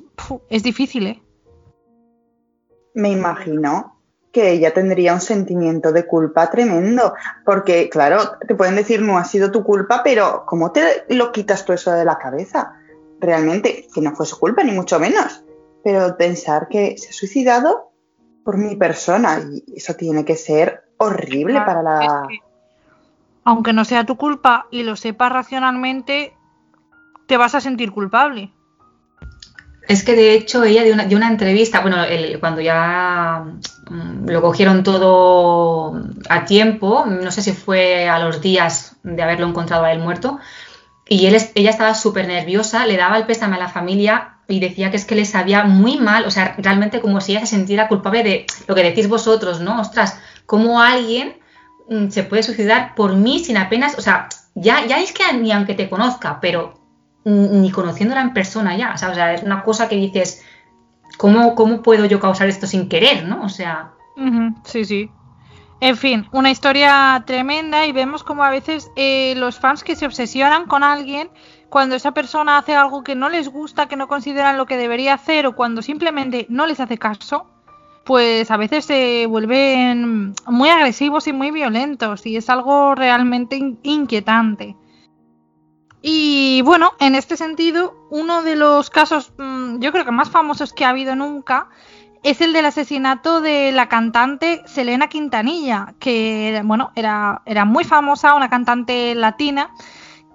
[0.50, 1.24] es difícil, ¿eh?
[2.94, 3.97] Me imagino
[4.38, 9.24] que ella tendría un sentimiento de culpa tremendo, porque claro, te pueden decir no ha
[9.24, 12.74] sido tu culpa, pero ¿cómo te lo quitas tú eso de la cabeza?
[13.20, 15.44] realmente que no fue su culpa, ni mucho menos.
[15.84, 17.92] Pero pensar que se ha suicidado,
[18.44, 22.28] por mi persona y eso tiene que ser horrible para la...
[23.44, 26.34] aunque no sea tu culpa y lo sepas racionalmente,
[27.28, 28.54] te vas a sentir culpable.
[29.90, 31.98] Es que de hecho ella de una, de una entrevista, bueno,
[32.40, 33.46] cuando ya
[33.90, 39.86] lo cogieron todo a tiempo, no sé si fue a los días de haberlo encontrado
[39.86, 40.40] a él muerto,
[41.10, 44.98] y ella estaba súper nerviosa, le daba el pésame a la familia y decía que
[44.98, 48.24] es que le sabía muy mal, o sea, realmente como si ella se sintiera culpable
[48.24, 49.80] de lo que decís vosotros, ¿no?
[49.80, 51.38] Ostras, ¿cómo alguien
[51.90, 55.52] mm, se puede suicidar por mí sin apenas, o sea, ya, ya es que ni
[55.52, 56.78] aunque te conozca, pero
[57.24, 60.44] ni conociéndola en persona ya, o sea, es una cosa que dices,
[61.18, 63.44] ¿cómo, ¿cómo puedo yo causar esto sin querer, no?
[63.44, 63.92] O sea...
[64.64, 65.12] sí, sí.
[65.80, 70.08] En fin, una historia tremenda y vemos como a veces eh, los fans que se
[70.08, 71.30] obsesionan con alguien
[71.70, 75.14] cuando esa persona hace algo que no les gusta, que no consideran lo que debería
[75.14, 77.46] hacer o cuando simplemente no les hace caso,
[78.06, 84.76] pues a veces se vuelven muy agresivos y muy violentos y es algo realmente inquietante.
[86.10, 90.72] Y bueno, en este sentido, uno de los casos mm, yo creo que más famosos
[90.72, 91.68] que ha habido nunca
[92.24, 98.36] es el del asesinato de la cantante Selena Quintanilla, que bueno, era, era muy famosa,
[98.36, 99.72] una cantante latina,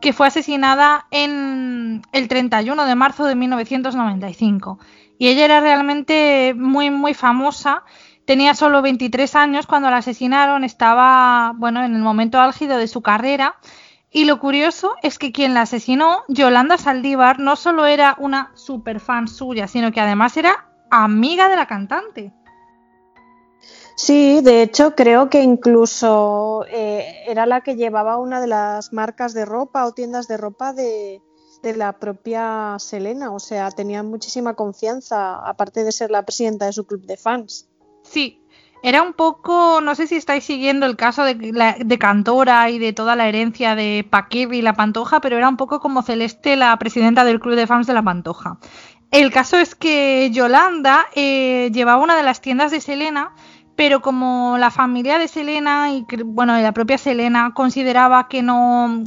[0.03, 4.79] que fue asesinada en el 31 de marzo de 1995.
[5.19, 7.83] Y ella era realmente muy, muy famosa.
[8.27, 13.01] Tenía solo 23 años cuando la asesinaron, estaba bueno, en el momento álgido de su
[13.01, 13.57] carrera.
[14.13, 19.01] Y lo curioso es que quien la asesinó, Yolanda Saldívar, no solo era una super
[19.01, 22.33] fan suya, sino que además era amiga de la cantante.
[23.97, 29.33] Sí, de hecho creo que incluso eh, era la que llevaba una de las marcas
[29.33, 31.23] de ropa o tiendas de ropa de,
[31.63, 36.73] de la propia Selena, o sea, tenía muchísima confianza, aparte de ser la presidenta de
[36.73, 37.69] su club de fans.
[38.03, 38.42] Sí,
[38.83, 42.93] era un poco, no sé si estáis siguiendo el caso de, de Cantora y de
[42.93, 46.77] toda la herencia de Paquirri y la Pantoja, pero era un poco como Celeste, la
[46.79, 48.59] presidenta del club de fans de la Pantoja.
[49.13, 53.33] El caso es que Yolanda eh, llevaba una de las tiendas de Selena,
[53.77, 59.05] pero como la familia de Selena y bueno, la propia Selena consideraba que no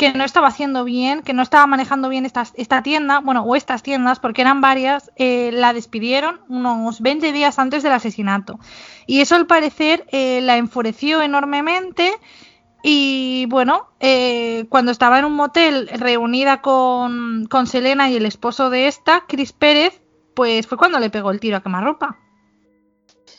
[0.00, 3.54] que no estaba haciendo bien, que no estaba manejando bien esta, esta tienda, bueno, o
[3.54, 8.58] estas tiendas, porque eran varias, eh, la despidieron unos 20 días antes del asesinato.
[9.10, 12.12] Y eso al parecer eh, la enfureció enormemente
[12.80, 18.70] y bueno, eh, cuando estaba en un motel reunida con, con, Selena y el esposo
[18.70, 20.00] de esta, Chris Pérez,
[20.32, 22.20] pues fue cuando le pegó el tiro a quemarropa.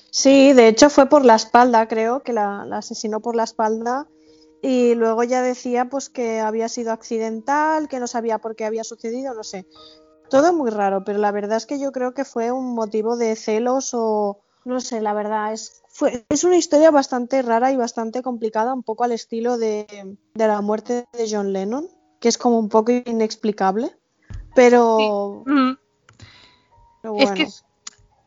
[0.10, 4.10] Sí, de hecho fue por la espalda, creo, que la, asesinó por la espalda.
[4.62, 8.84] Y luego ya decía pues que había sido accidental, que no sabía por qué había
[8.84, 9.66] sucedido, no sé.
[10.30, 13.38] Todo muy raro, pero la verdad es que yo creo que fue un motivo de
[13.38, 15.82] celos o no sé, la verdad es
[16.30, 21.06] es una historia bastante rara y bastante complicada, un poco al estilo de, la muerte
[21.14, 21.88] de John Lennon,
[22.20, 23.92] que es como un poco inexplicable,
[24.56, 25.44] pero...
[27.18, 27.48] Es que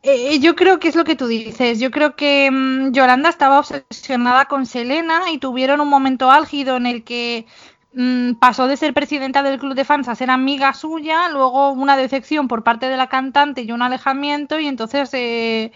[0.03, 1.79] eh, yo creo que es lo que tú dices.
[1.79, 6.85] Yo creo que mm, Yolanda estaba obsesionada con Selena y tuvieron un momento álgido en
[6.85, 7.47] el que
[7.93, 11.97] mm, pasó de ser presidenta del club de fans a ser amiga suya, luego una
[11.97, 15.09] decepción por parte de la cantante y un alejamiento y entonces...
[15.13, 15.71] Eh,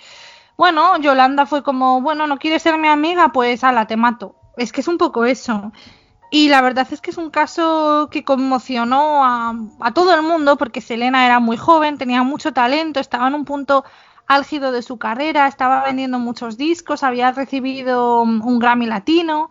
[0.60, 4.36] bueno, Yolanda fue como, bueno, no quieres ser mi amiga, pues ala, te mato.
[4.58, 5.72] Es que es un poco eso.
[6.32, 9.54] Y la verdad es que es un caso que conmocionó a,
[9.94, 13.86] todo el mundo porque Selena era muy joven, tenía mucho talento, estaba en un punto
[14.28, 19.50] álgido de su carrera, estaba vendiendo muchos discos, había recibido un Grammy latino.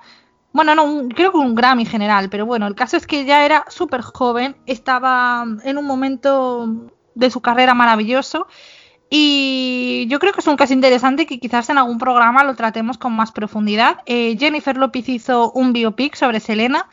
[0.52, 3.64] Bueno, no, creo que un Grammy general, pero bueno, el caso es que ya era
[3.68, 8.46] súper joven, estaba en un momento de su carrera maravilloso
[9.10, 12.98] y yo creo que es un caso interesante que quizás en algún programa lo tratemos
[12.98, 13.98] con más profundidad.
[14.06, 16.88] Eh, Jennifer Lopez hizo un biopic sobre Selena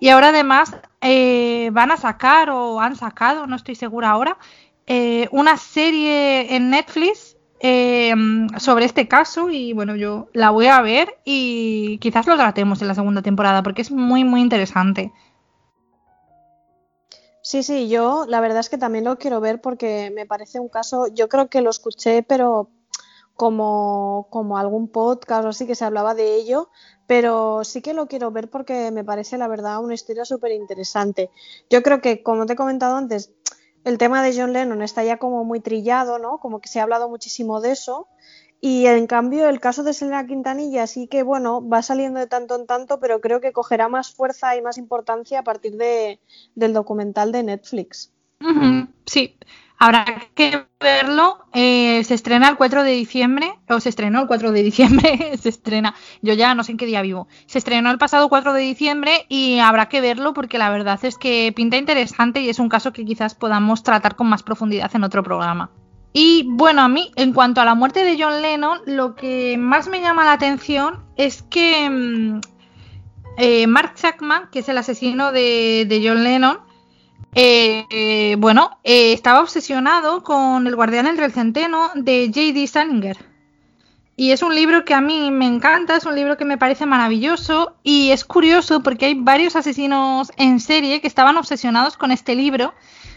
[0.00, 4.38] y ahora además eh, van a sacar o han sacado, no estoy segura ahora,
[4.86, 7.36] eh, una serie en Netflix
[8.58, 12.88] sobre este caso y bueno, yo la voy a ver y quizás lo tratemos en
[12.88, 15.12] la segunda temporada porque es muy, muy interesante.
[17.50, 20.68] Sí, sí, yo la verdad es que también lo quiero ver porque me parece un
[20.68, 22.68] caso, yo creo que lo escuché, pero
[23.32, 26.68] como, como algún podcast o así que se hablaba de ello,
[27.06, 31.30] pero sí que lo quiero ver porque me parece la verdad una historia súper interesante.
[31.70, 33.32] Yo creo que, como te he comentado antes,
[33.82, 36.40] el tema de John Lennon está ya como muy trillado, ¿no?
[36.40, 38.08] Como que se ha hablado muchísimo de eso
[38.60, 42.56] y en cambio, el caso de Selena Quintanilla sí que, bueno, va saliendo de tanto
[42.56, 46.18] en tanto, pero creo que cogerá más fuerza y más importancia a partir de,
[46.56, 48.12] del documental de Netflix.
[49.06, 49.36] Sí,
[49.78, 51.38] habrá que verlo.
[51.54, 55.48] eh, se estrena el 4 de diciembre, o se estrenó el 4 de diciembre, se
[55.48, 57.28] estrena, yo ya no sé en qué día vivo.
[57.46, 61.16] Se estrenó el pasado 4 de diciembre y habrá que verlo porque la verdad es
[61.16, 65.04] que pinta interesante y es un caso que quizás podamos tratar con más profundidad en
[65.04, 65.70] otro programa.
[66.12, 69.88] Y bueno, a mí, en cuanto a la muerte de John Lennon, lo que más
[69.88, 72.40] me llama la atención es que mm,
[73.36, 76.58] eh, Mark Chapman, que es el asesino de, John Lennon,
[77.34, 82.66] eh, eh, bueno, estaba obsesionado con El Guardián entre el Centeno de J.D.
[82.66, 83.16] Salinger.
[84.16, 86.86] Y es un libro que a mí me encanta, es un libro que me parece
[86.86, 92.34] maravilloso y es curioso porque hay varios asesinos en serie que estaban obsesionados con este
[92.34, 92.74] libro,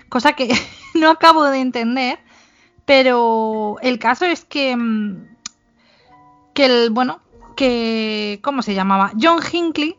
[0.10, 0.54] cosa que
[0.93, 2.19] no acabo de entender,
[2.91, 5.38] pero el caso es que, mm,
[6.54, 7.21] que el, bueno,
[7.56, 9.13] que, ¿cómo se llamaba?
[9.17, 9.95] John Hinckley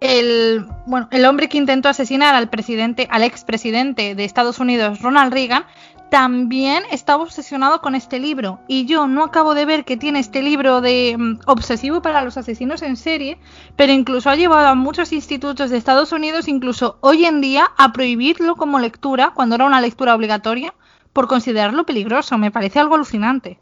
[0.00, 5.34] el, bueno, el hombre que intentó asesinar al presidente, al expresidente de Estados Unidos, Ronald
[5.34, 5.66] Reagan,
[6.10, 8.60] también estaba obsesionado con este libro.
[8.68, 12.38] Y yo no acabo de ver que tiene este libro de mm, obsesivo para los
[12.38, 13.38] asesinos en serie,
[13.76, 17.92] pero incluso ha llevado a muchos institutos de Estados Unidos, incluso hoy en día, a
[17.92, 20.72] prohibirlo como lectura, cuando era una lectura obligatoria,
[21.12, 22.38] por considerarlo peligroso.
[22.38, 23.60] Me parece algo alucinante.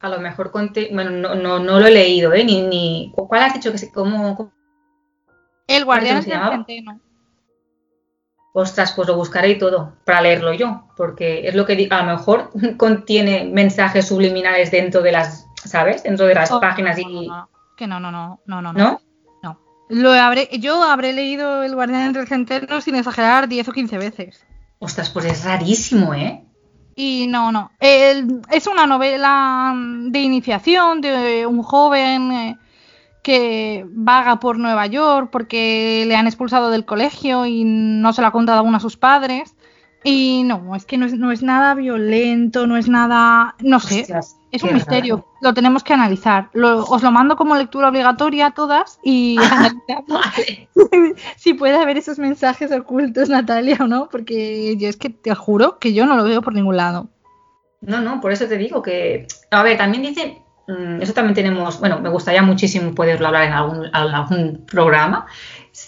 [0.00, 2.42] A lo mejor conté, bueno, no, no, no lo he leído, ¿eh?
[2.44, 4.52] Ni, ni, ¿Cuál has dicho que se, cómo, cómo-
[5.66, 7.00] El guardián del centeno.
[8.52, 12.02] Ostras, pues lo buscaré y todo para leerlo yo, porque es lo que digo, a
[12.02, 16.02] lo mejor contiene mensajes subliminales dentro de las, ¿sabes?
[16.02, 17.28] Dentro de las Oh, páginas no, y...
[17.28, 18.72] no, no, que no, no, no, no, no.
[18.72, 19.00] ¿No?
[19.42, 19.60] No.
[19.88, 24.44] Lo habré, yo habré leído El Guardián del Centeno sin exagerar 10 o 15 veces.
[24.80, 26.44] Ostras, pues es rarísimo, ¿eh?
[27.02, 27.72] Y no, no.
[27.80, 32.58] Es una novela de iniciación de un joven eh,
[33.22, 38.26] que vaga por Nueva York porque le han expulsado del colegio y no se lo
[38.26, 39.54] ha contado aún a sus padres.
[40.04, 43.54] Y no, es que no es, no es nada violento, no es nada.
[43.60, 44.06] No sé.
[44.52, 46.50] Es un misterio, lo tenemos que analizar.
[46.54, 50.68] Lo- os lo mando como lectura obligatoria a todas y analizar Vale.
[51.36, 55.78] si puede haber esos mensajes ocultos, Natalia, o no, porque yo es que te juro
[55.78, 57.08] que yo no lo veo por ningún lado.
[57.80, 59.26] No, no, por eso te digo que...
[59.50, 60.38] A ver, también dicen...
[60.68, 61.78] mm, Eso también tenemos...
[61.80, 65.26] Bueno, me gustaría muchísimo poderlo hablar en algún, en algún programa,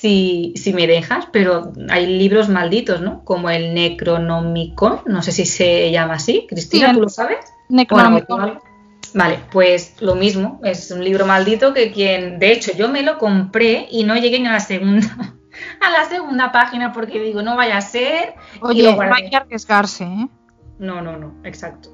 [0.02, 3.24] si, si me dejas, pero hay libros malditos, ¿no?
[3.24, 6.46] Como el Necronomicon, no sé si se llama así.
[6.48, 7.38] Cristina, Sí, ¿tú lo sabes?
[7.68, 8.40] Necronomicon.
[8.40, 8.60] Bueno,
[9.14, 13.18] Vale, pues lo mismo, es un libro maldito que quien, de hecho, yo me lo
[13.18, 15.06] compré y no llegué ni a la segunda,
[15.80, 18.34] a la segunda página porque digo, no vaya a ser.
[18.56, 20.28] y Oye, lo no hay que arriesgarse, ¿eh?
[20.80, 21.90] No, no, no, exacto.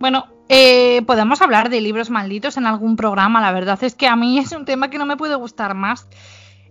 [0.00, 4.16] Bueno, eh, podemos hablar de libros malditos en algún programa, la verdad es que a
[4.16, 6.08] mí es un tema que no me puede gustar más.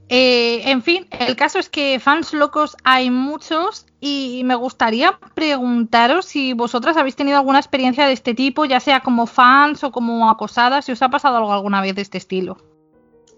[0.10, 6.26] Eh, en fin, el caso es que fans locos hay muchos y me gustaría preguntaros
[6.26, 10.30] si vosotras habéis tenido alguna experiencia de este tipo, ya sea como fans o como
[10.30, 12.58] acosadas, si os ha pasado algo alguna vez de este estilo.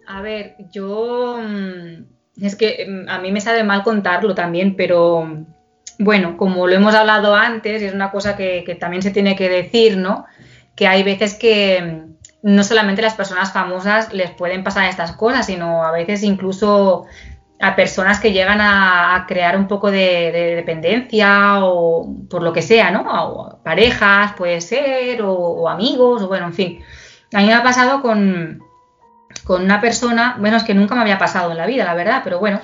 [0.07, 5.45] A ver, yo mm, es que mm, a mí me sabe mal contarlo también, pero
[5.99, 9.97] bueno, como lo hemos hablado antes, es una cosa que, también se tiene que decir,
[9.97, 10.25] ¿no?
[10.75, 12.05] Que hay veces que
[12.47, 17.05] no solamente las personas famosas les pueden pasar estas cosas, sino a veces incluso
[17.59, 22.61] a personas que llegan a, crear un poco de, de dependencia o por lo que
[22.61, 23.01] sea, ¿no?
[23.01, 26.79] O parejas, puede ser, o, amigos, o bueno, en fin.
[27.33, 28.63] A mí me ha pasado con,
[29.43, 32.21] con una persona, bueno, es que nunca me había pasado en la vida, la verdad,
[32.23, 32.61] pero bueno,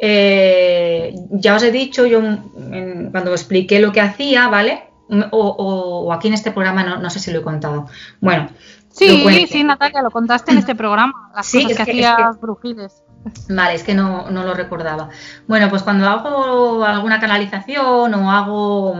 [0.00, 4.84] eh, ya os he dicho, yo en- cuando expliqué lo que hacía, ¿vale?
[5.30, 7.86] O, o- aquí en este programa no, no sé si lo he contado.
[8.20, 8.48] Bueno,
[8.96, 12.06] Sí, sí, Natalia, lo contaste en este programa, las Sí, cosas es que, que- es
[12.06, 13.02] hacías brujiles.
[13.48, 15.08] Vale, es que no, no lo recordaba.
[15.48, 18.96] Bueno, pues cuando hago alguna canalización o hago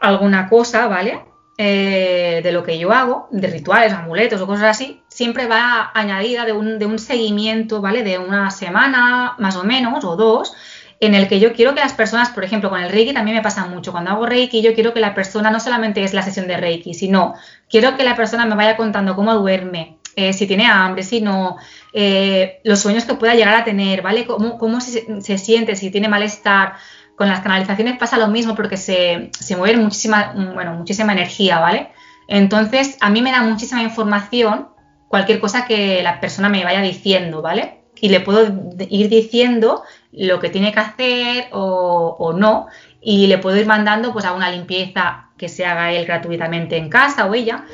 [0.00, 1.24] alguna cosa, ¿vale?
[1.58, 6.44] Eh, de lo que yo hago, de rituales, amuletos o cosas así, siempre va añadida
[6.44, 8.02] de un, de un seguimiento, ¿vale?
[8.04, 10.54] De una semana más o menos, o dos,
[11.00, 13.42] en el que yo quiero que las personas, por ejemplo, con el Reiki también me
[13.42, 13.92] pasa mucho.
[13.92, 16.94] Cuando hago Reiki, yo quiero que la persona no solamente es la sesión de Reiki,
[16.94, 17.34] sino
[17.68, 21.56] quiero que la persona me vaya contando cómo duerme, eh, si tiene hambre, si no,
[21.92, 24.26] eh, los sueños que pueda llegar a tener, ¿vale?
[24.26, 26.74] Cómo, cómo se, se siente, si tiene malestar.
[27.16, 31.90] Con las canalizaciones pasa lo mismo porque se, se mueve muchísima, bueno, muchísima energía, ¿vale?
[32.28, 34.68] Entonces, a mí me da muchísima información
[35.08, 37.80] cualquier cosa que la persona me vaya diciendo, ¿vale?
[38.00, 39.82] Y le puedo ir diciendo
[40.16, 42.66] lo que tiene que hacer o, o no,
[43.00, 46.88] y le puedo ir mandando pues a una limpieza que se haga él gratuitamente en
[46.88, 47.66] casa o ella,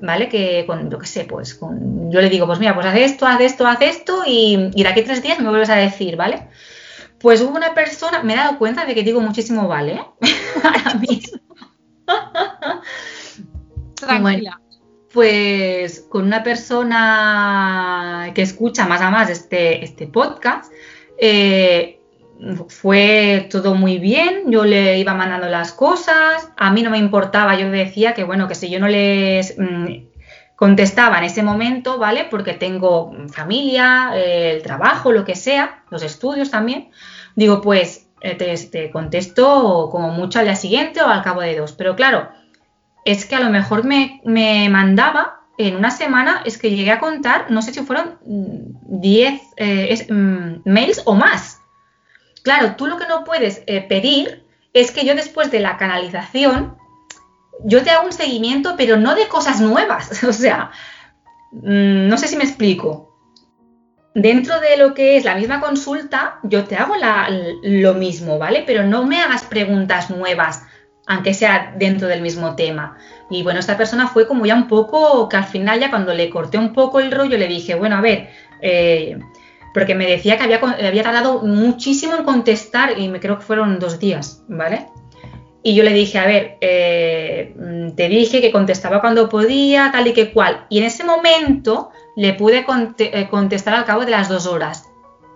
[0.00, 0.28] ¿vale?
[0.28, 3.26] Que con, yo qué sé, pues con, yo le digo, pues mira, pues haz esto,
[3.26, 6.16] haz esto, haz esto, y, y de aquí a tres días me vuelves a decir,
[6.16, 6.48] ¿vale?
[7.18, 10.04] Pues hubo una persona, me he dado cuenta de que digo muchísimo vale, ¿eh?
[10.62, 11.38] ahora mismo.
[13.94, 14.60] Tranquila.
[15.12, 20.72] pues con una persona que escucha más a más este, este podcast,
[21.20, 22.00] eh,
[22.68, 27.58] fue todo muy bien, yo le iba mandando las cosas, a mí no me importaba,
[27.58, 29.86] yo decía que bueno, que si yo no les mm,
[30.56, 32.26] contestaba en ese momento, ¿vale?
[32.30, 36.90] Porque tengo familia, eh, el trabajo, lo que sea, los estudios también,
[37.34, 41.72] digo, pues eh, te, contesto como mucho al día siguiente o al cabo de dos,
[41.72, 42.28] pero claro,
[43.04, 44.20] es que a lo mejor me,
[44.70, 50.06] mandaba en una semana, es que llegué a contar, no sé si fueron 10 eh,
[50.10, 51.60] mm, mails o más
[52.42, 56.76] Claro, tú lo que no puedes eh, pedir es que yo después de la canalización,
[57.64, 60.24] yo te hago un seguimiento, pero no de cosas nuevas.
[60.28, 60.70] O sea,
[61.52, 63.08] mm, no sé si me explico.
[64.14, 66.94] Dentro de lo que es la misma consulta, yo te hago
[67.62, 68.64] lo mismo, ¿vale?
[68.66, 70.64] Pero no me hagas preguntas nuevas,
[71.10, 72.96] aunque sea dentro del mismo tema.
[73.30, 76.30] Y bueno, esta persona fue como ya un poco, que al final ya cuando le
[76.30, 78.28] corté un poco el rollo, le dije, bueno, a ver,
[78.62, 79.18] eh,
[79.74, 83.98] porque me decía que había, tardado muchísimo en contestar y me creo que fueron dos
[83.98, 84.86] días, ¿vale?
[85.64, 87.56] Y yo le dije, a ver, eh,
[87.96, 90.64] te dije que contestaba cuando podía, tal y que cual.
[90.68, 92.64] Y en ese momento le pude
[92.98, 94.89] eh, contestar al cabo de las dos horas.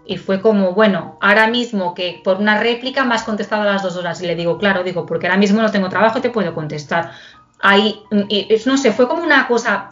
[0.07, 3.83] Y fue como, bueno, ahora mismo que por una réplica me has contestado a las
[3.83, 4.21] dos horas.
[4.23, 7.13] Y le digo, claro, digo, porque ahora mismo no tengo trabajo y te puedo contestar.
[7.61, 9.89] Ahí, y, no sé, fue como una cosa.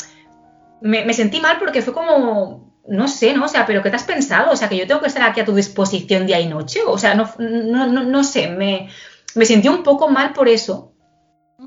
[0.80, 3.44] me sentí mal porque fue como, no sé, ¿no?
[3.44, 4.50] O sea, pero ¿qué te has pensado?
[4.50, 6.80] O sea, que yo tengo que estar aquí a tu disposición día y noche.
[6.86, 8.88] O sea, no, no, no, sé, me,
[9.34, 10.92] me sentí un poco mal por eso.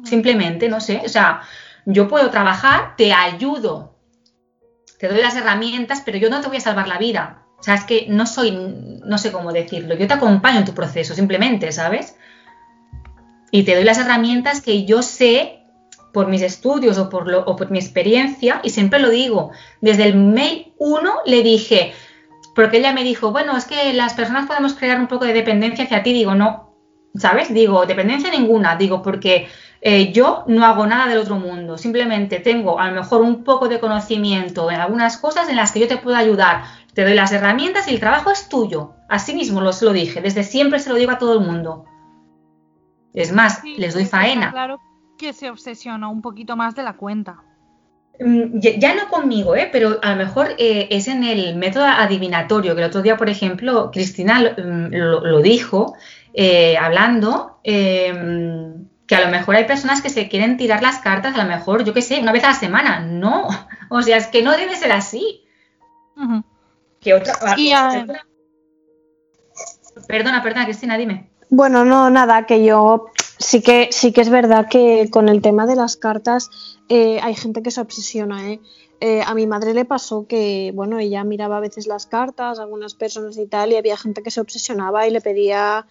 [0.04, 1.02] Simplemente, no sé.
[1.06, 1.42] O sea,
[1.86, 3.96] yo puedo trabajar, te ayudo,
[5.00, 7.45] te doy las herramientas, pero yo no te voy a salvar la vida.
[7.60, 8.52] O sea, es que no soy,
[9.06, 9.96] no sé cómo decirlo.
[9.96, 12.16] Yo te acompaño en tu proceso, simplemente, ¿sabes?
[13.52, 15.66] Y te doy las herramientas que yo sé
[16.16, 19.52] por mis estudios o por, lo, o por mi experiencia, y siempre lo digo,
[19.82, 21.94] desde el mail 1 le dije,
[22.56, 25.84] porque ella me dijo, bueno, es que las personas podemos crear un poco de dependencia
[25.84, 26.74] hacia ti, digo, no,
[27.16, 27.54] ¿sabes?
[27.54, 29.50] Digo, dependencia ninguna, digo, porque
[29.82, 33.68] eh, yo no hago nada del otro mundo, simplemente tengo a lo mejor un poco
[33.68, 36.64] de conocimiento en algunas cosas en las que yo te puedo ayudar,
[36.96, 38.94] te doy las herramientas y el trabajo es tuyo.
[39.10, 41.86] Así mismo lo, lo dije, desde siempre se lo digo a todo el mundo.
[43.14, 44.52] Es más, les doy faena.
[44.52, 44.80] Claro
[45.18, 47.44] que se obsesiona un poquito más de la cuenta.
[48.20, 49.70] Mm, ya, no conmigo, ¿eh?
[49.72, 53.30] pero a lo mejor eh, es en el método adivinatorio, que el otro día, por
[53.30, 55.96] ejemplo, Cristina lo, mm, dijo
[56.34, 61.36] eh, hablando, em, que a lo mejor hay personas que se quieren tirar las cartas,
[61.36, 63.00] a lo mejor, yo qué sé, una vez a la semana.
[63.02, 63.48] No,
[63.90, 65.42] o sea, es que no debe ser así.
[67.06, 67.36] Que otra...
[70.08, 71.30] Perdona, perdona, Cristina, dime.
[71.52, 75.68] Bueno, no, nada, que yo sí que, sí que es verdad que con el tema
[75.68, 76.50] de las cartas
[76.90, 78.60] eh, hay gente que se obsesiona, ¿eh?
[79.02, 79.22] ¿eh?
[79.24, 83.38] A mi madre le pasó que, bueno, ella miraba a veces las cartas, algunas personas
[83.38, 85.86] y tal, y había gente que se obsesionaba y le pedía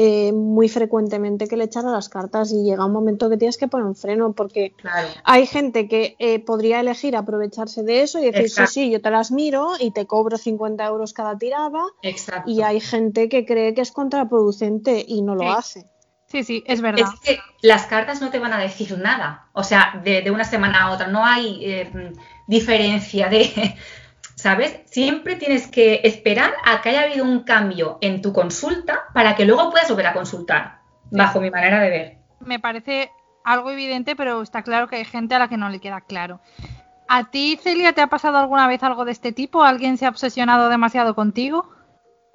[0.00, 3.66] eh, muy frecuentemente que le echara las cartas y llega un momento que tienes que
[3.66, 4.72] poner un freno porque
[5.24, 9.32] hay gente que podría elegir aprovecharse de eso y decir, sí, sí, yo te las
[9.32, 11.82] miro y te cobro 50 euros cada tirada
[12.46, 15.84] y hay gente que cree que es contraproducente y no lo hace.
[16.30, 17.08] Sí, sí, es verdad.
[17.12, 19.48] Es que las cartas no te van a decir nada.
[19.54, 21.06] O sea, de, una semana a otra.
[21.06, 22.12] No hay eh,
[22.46, 23.74] diferencia de.
[24.38, 24.82] ¿Sabes?
[24.84, 29.44] Siempre tienes que esperar a que haya habido un cambio en tu consulta para que
[29.44, 30.78] luego puedas volver a consultar.
[31.10, 32.18] Bajo mi manera de ver.
[32.38, 33.10] Me parece
[33.42, 36.38] algo evidente, pero está claro que hay gente a la que no le queda claro.
[37.08, 39.64] ¿A ti, Celia, te ha pasado alguna vez algo de este tipo?
[39.64, 41.68] ¿Alguien se ha obsesionado demasiado contigo?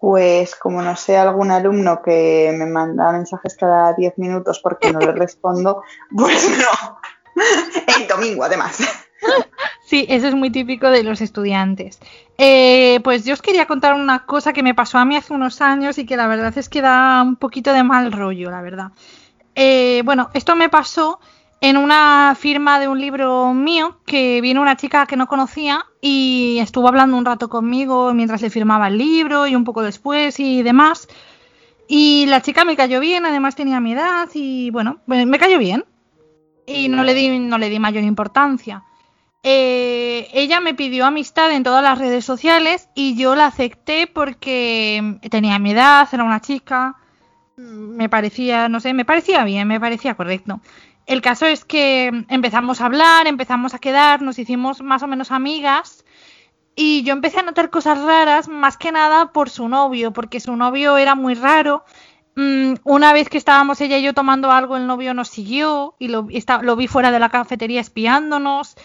[0.01, 4.99] Pues como no sé algún alumno que me manda mensajes cada 10 minutos porque no
[4.99, 5.83] le respondo,
[6.13, 6.99] pues no.
[7.97, 9.02] El domingo, además.
[9.85, 11.99] Sí, eso es muy típico de los estudiantes.
[12.37, 15.61] Eh, pues yo os quería contar una cosa que me pasó a mí hace unos
[15.61, 18.91] años y que la verdad es que da un poquito de mal rollo, la verdad.
[19.55, 21.19] Eh, bueno, esto me pasó
[21.61, 26.57] en una firma de un libro mío que vino una chica que no conocía y
[26.59, 30.63] estuvo hablando un rato conmigo mientras le firmaba el libro y un poco después y
[30.63, 31.07] demás.
[31.87, 35.85] Y la chica me cayó bien, además tenía mi edad y bueno, me cayó bien.
[36.65, 38.83] Y no le di, no le di mayor importancia.
[39.43, 45.19] Eh, ella me pidió amistad en todas las redes sociales y yo la acepté porque
[45.29, 46.95] tenía mi edad, era una chica,
[47.57, 50.61] me parecía, no sé, me parecía bien, me parecía correcto.
[51.05, 55.31] El caso es que empezamos a hablar, empezamos a quedar, nos hicimos más o menos
[55.31, 56.05] amigas
[56.75, 60.55] Y yo empecé a notar cosas raras, más que nada por su novio, porque su
[60.55, 61.85] novio era muy raro.
[62.35, 66.07] Mm, una vez que estábamos ella y yo tomando algo, el novio nos siguió y
[66.07, 66.27] lo,
[66.61, 68.75] lo vi fuera de la cafetería espiándonos.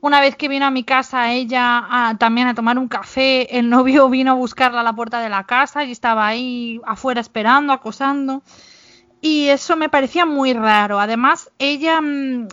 [0.00, 4.08] Una vez que vino a mi casa ella también a tomar un café, el novio
[4.10, 8.42] vino a buscarla a la puerta de la casa y estaba ahí afuera esperando, acosando.
[9.20, 11.00] Y eso me parecía muy raro.
[11.00, 12.48] Además, ella mm,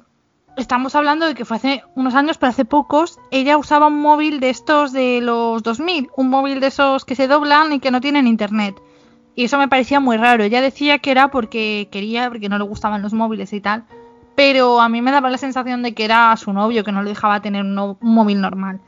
[0.58, 4.40] estamos hablando de que fue hace unos años, pero hace pocos, ella usaba un móvil
[4.40, 8.02] de estos de los 2000, un móvil de esos que se doblan y que no
[8.02, 8.82] tienen internet.
[9.36, 10.44] Y eso me parecía muy raro.
[10.44, 13.86] Ella decía que era porque quería, porque no le gustaban los móviles y tal.
[14.36, 17.10] Pero a mí me daba la sensación de que era su novio, que no le
[17.10, 18.80] dejaba tener un, móvil normal.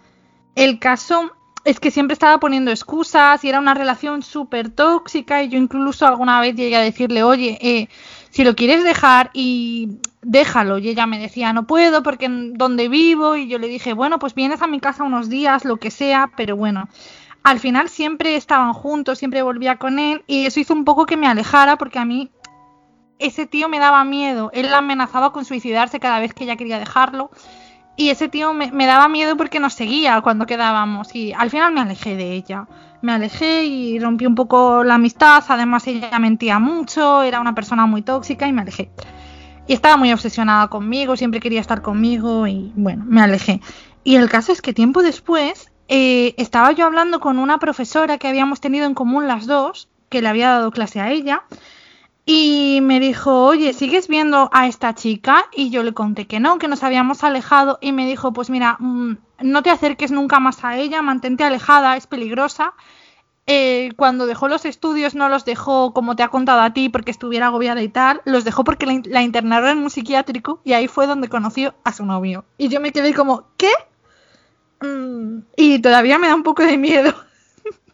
[0.55, 1.31] El caso
[1.63, 6.07] es que siempre estaba poniendo excusas y era una relación súper tóxica y yo incluso
[6.07, 7.89] alguna vez llegué a decirle, oye, eh,
[8.29, 10.77] si lo quieres dejar y déjalo.
[10.77, 13.35] Y ella me decía, no puedo porque donde vivo.
[13.35, 16.31] Y yo le dije, bueno, pues vienes a mi casa unos días, lo que sea,
[16.35, 16.89] pero bueno.
[17.43, 21.15] Al final siempre estaban juntos, siempre volvía con él y eso hizo un poco que
[21.15, 22.31] me alejara porque a mí
[23.19, 24.51] ese tío me daba miedo.
[24.53, 27.31] Él la amenazaba con suicidarse cada vez que ella quería dejarlo.
[27.97, 31.15] Y ese tío me, daba miedo porque nos seguía cuando quedábamos.
[31.15, 32.67] Y al final me alejé de ella
[33.05, 35.43] me alejé y rompí un poco la amistad.
[35.47, 38.89] Además, ella mentía mucho, era una persona muy tóxica y me alejé.
[39.67, 43.61] Y estaba muy obsesionada conmigo, siempre quería estar conmigo y bueno, me alejé.
[44.03, 48.27] Y el caso es que tiempo después eh, estaba yo hablando con una profesora que
[48.27, 51.43] habíamos tenido en común las dos, que le había dado clase a ella,
[52.25, 55.45] y me dijo, oye, ¿sigues viendo a esta chica?
[55.53, 58.77] Y yo le conté que no, que nos habíamos alejado y me dijo, pues mira,
[58.79, 62.73] mm, no te acerques nunca más a ella, mantente alejada, es peligrosa.
[63.47, 67.11] Eh, cuando dejó los estudios no los dejó como te ha contado a ti porque
[67.11, 71.05] estuviera agobiada y tal, los dejó porque la, internaron en un psiquiátrico y ahí fue
[71.05, 72.45] donde conoció a su novio.
[72.57, 73.71] Y yo me quedé como, ¿qué?
[74.81, 77.13] Mm, y todavía me da un poco de miedo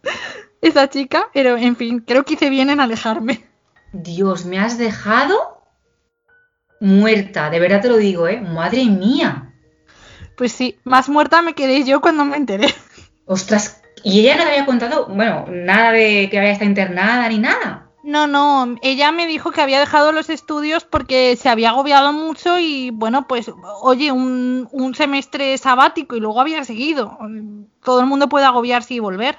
[0.62, 3.51] esa chica, pero en fin, creo que hice bien en alejarme.
[3.92, 5.62] Dios, me has dejado
[6.80, 8.40] muerta, de verdad te lo digo, ¿eh?
[8.40, 9.52] Madre mía.
[10.36, 12.68] Pues sí, más muerta me quedé yo cuando me enteré.
[13.26, 17.38] Ostras, y ella no te había contado, bueno, nada de que había estado internada ni
[17.38, 17.88] nada.
[18.02, 22.58] No, no, ella me dijo que había dejado los estudios porque se había agobiado mucho
[22.58, 23.48] y bueno, pues
[23.80, 27.16] oye, un, un semestre sabático y luego había seguido.
[27.84, 29.38] Todo el mundo puede agobiarse y volver.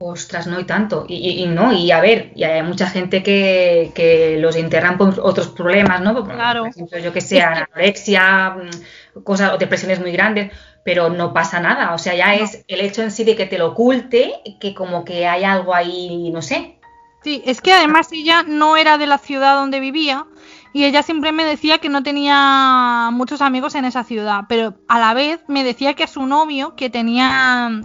[0.00, 1.06] Ostras, no hay tanto.
[1.08, 5.48] Y, no, y a ver, y hay mucha gente que, que los internan por otros
[5.48, 6.24] problemas, ¿no?
[6.24, 6.60] claro.
[6.62, 10.52] Por ejemplo, yo que sé, anorexia, mm, cosas, o depresiones muy grandes,
[10.84, 11.94] pero no pasa nada.
[11.94, 15.04] O sea, ya es el hecho en sí de que te lo oculte, que como
[15.04, 16.78] que hay algo ahí, no sé.
[17.24, 20.26] Sí, es que además ella no era de la ciudad donde vivía
[20.72, 25.00] y ella siempre me decía que no tenía muchos amigos en esa ciudad, pero a
[25.00, 27.82] la vez me decía que a su novio, que tenía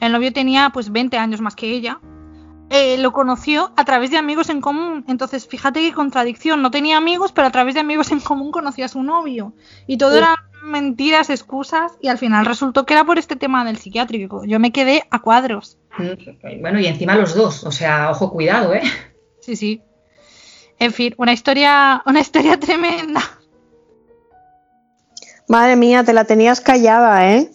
[0.00, 2.00] el novio tenía pues 20 años más que ella.
[2.70, 5.04] Eh, lo conoció a través de amigos en común.
[5.06, 6.62] Entonces, fíjate qué contradicción.
[6.62, 9.54] No tenía amigos, pero a través de amigos en común conocía a su novio.
[9.86, 13.76] Y todo eran mentiras, excusas, y al final resultó que era por este tema del
[13.76, 14.44] psiquiátrico.
[14.44, 15.78] Yo me quedé a cuadros.
[15.98, 17.64] Mm, bueno, y encima los dos.
[17.64, 18.82] O sea, ojo, cuidado, ¿eh?
[19.40, 19.82] Sí, sí.
[20.78, 23.20] En fin, una historia, una historia tremenda.
[25.46, 27.50] Madre mía, te la tenías callada, ¿eh?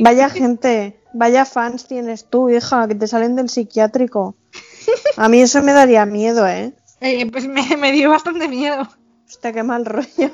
[0.00, 0.99] Vaya gente.
[1.12, 4.36] Vaya fans tienes tú, hija, que te salen del psiquiátrico.
[5.16, 6.72] A mí eso me daría miedo, ¿eh?
[7.00, 8.88] eh pues me, dio bastante miedo.
[9.28, 10.30] Hostia, qué mal rollo.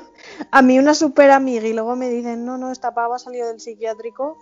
[0.51, 3.59] A mí una super amiga y luego me dicen, no, no, esta pava salió del
[3.59, 4.37] psiquiátrico.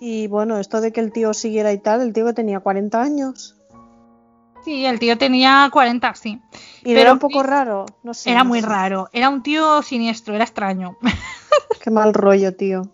[0.00, 3.00] Y bueno, esto de que el tío siguiera y tal, el tío que tenía 40
[3.00, 3.56] años.
[4.64, 6.40] Sí, el tío tenía 40, sí.
[6.84, 8.30] Y era un poco raro, no sé.
[8.30, 10.96] Era muy raro, era un tío siniestro, era extraño.
[11.82, 12.88] Qué mal rollo, tío.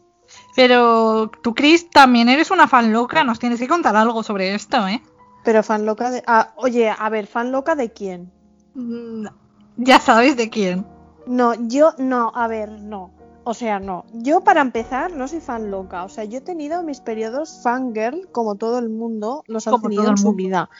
[0.59, 4.89] Pero tú, Chris, también eres una fan loca, nos tienes que contar algo sobre esto,
[4.89, 5.01] ¿eh?
[5.45, 6.25] Pero fan loca de...
[6.27, 8.33] Ah, oye, a ver, fan loca de quién?
[8.75, 9.29] Mm,
[9.77, 10.85] ya sabes de quién.
[11.29, 13.13] No, yo no, a ver, no.
[13.45, 14.05] O sea, no.
[14.13, 16.03] Yo para empezar no soy fan loca.
[16.03, 20.09] O sea, yo he tenido mis periodos fangirl, como todo el mundo los ha tenido
[20.09, 20.71] en su vida.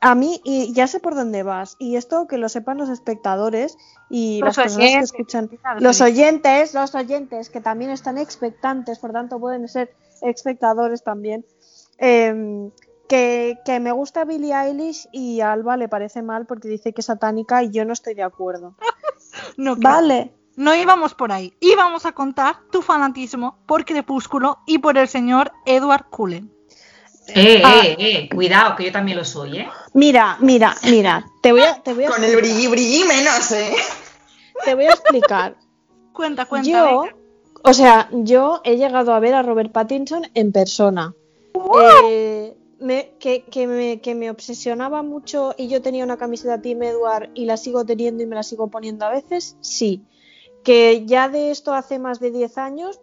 [0.00, 3.78] A mí, y ya sé por dónde vas, y esto que lo sepan los espectadores
[4.10, 9.38] y las personas que escuchan, los oyentes, los oyentes que también están expectantes, por tanto
[9.38, 11.44] pueden ser espectadores también,
[11.98, 12.70] em,
[13.08, 17.06] que, me gusta Billie Eilish y a Alba le parece mal porque dice que es
[17.06, 18.74] satánica y yo no estoy de acuerdo.
[19.56, 20.34] no, vale.
[20.56, 25.52] No íbamos por ahí, íbamos a contar tu fanatismo por Crepúsculo y por el señor
[25.64, 26.57] Edward Cullen.
[27.34, 27.82] Eh, ah.
[27.84, 29.68] eh, eh, cuidado, que yo también lo soy, ¿eh?
[29.94, 33.72] Mira, mira, mira, te voy a, te voy a Con el brilli brilli menos, ¿eh?
[34.64, 35.56] Te voy a explicar.
[36.12, 36.68] cuenta, cuenta.
[36.68, 37.04] Yo,
[37.62, 41.14] o sea, yo he llegado a ver a Robert Pattinson en persona.
[42.10, 42.56] Eh,
[43.18, 47.56] que, me, que, me, obsesionaba mucho y yo tenía una camiseta Team Edward y la
[47.56, 50.04] sigo teniendo y me la sigo poniendo a veces, sí.
[50.62, 53.00] Que ya de esto hace más de 10 años,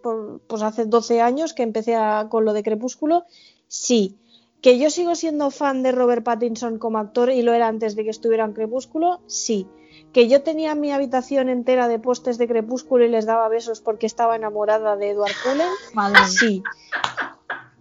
[0.48, 1.96] pues hace 12 años que empecé
[2.30, 3.26] con lo de Crepúsculo,
[3.68, 4.18] sí.
[4.62, 8.04] Que yo sigo siendo fan de Robert Pattinson como actor y lo era antes de
[8.04, 9.68] que estuviera en Crepúsculo, sí.
[10.12, 14.08] Que yo tenía mi habitación entera de postes de Crepúsculo y les daba besos porque
[14.08, 16.64] estaba enamorada de Edward Cullen, sí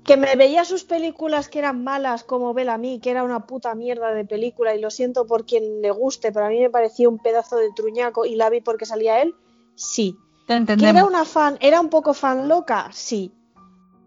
[0.04, 4.12] que me veía sus películas que eran malas como Bellamy, que era una puta mierda
[4.12, 7.18] de película y lo siento por quien le guste, pero a mí me parecía un
[7.18, 9.34] pedazo de truñaco y la vi porque salía él,
[9.74, 10.16] sí.
[10.46, 12.90] Te ¿Que era una fan, era un poco fan loca?
[12.92, 13.32] Sí.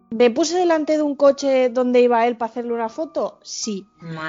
[0.09, 3.39] ¿Me puse delante de un coche donde iba él para hacerle una foto?
[3.43, 3.85] Sí.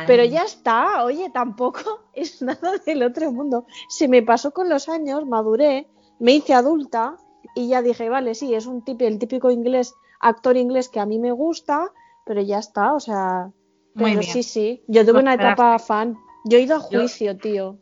[0.07, 3.67] Pero ya está, oye, tampoco es nada del otro mundo.
[3.89, 7.17] Se me pasó con los años, maduré, me hice adulta
[7.55, 11.07] y ya dije, vale, sí, es un tipo, el típico inglés actor inglés que a
[11.07, 11.93] mí me gusta,
[12.25, 13.51] pero ya está, o sea.
[13.95, 14.83] pero sí, sí.
[14.89, 16.17] Yo tuve una etapa fan.
[16.45, 17.79] Yo he ido a juicio, tío.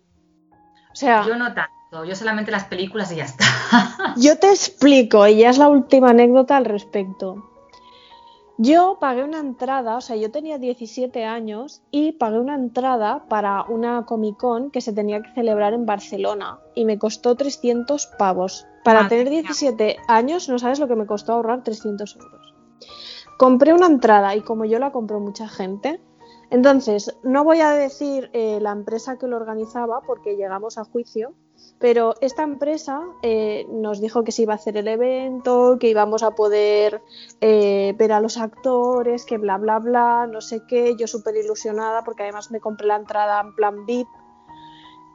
[0.93, 1.27] O sea.
[1.27, 3.45] Yo no tanto, yo solamente las películas y ya está.
[4.17, 7.56] yo te explico, y ya es la última anécdota al respecto.
[8.59, 13.65] Yo pagué una entrada, o sea, yo tenía 17 años y pagué una entrada para
[13.65, 18.67] una Comic Con que se tenía que celebrar en Barcelona y me costó 300 pavos.
[18.83, 22.55] Para tener 17 años no sabes lo que me costó ahorrar 300 euros.
[23.37, 26.01] Compré una entrada y como yo la compró mucha gente,
[26.49, 31.35] entonces no voy a decir eh, la empresa que lo organizaba porque llegamos a juicio,
[31.79, 36.22] pero esta empresa eh, nos dijo que se iba a hacer el evento, que íbamos
[36.22, 37.03] a poder
[37.41, 40.97] eh, ver a los actores, que bla, bla, bla, no sé qué.
[40.97, 44.09] Yo súper ilusionada porque además me compré la entrada en plan VIP.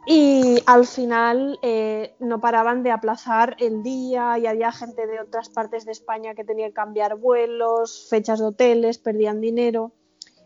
[0.06, 5.50] Y al final eh, no paraban de aplazar el día y había gente de otras
[5.50, 9.94] partes de España que tenía que cambiar vuelos, fechas de hoteles, perdían dinero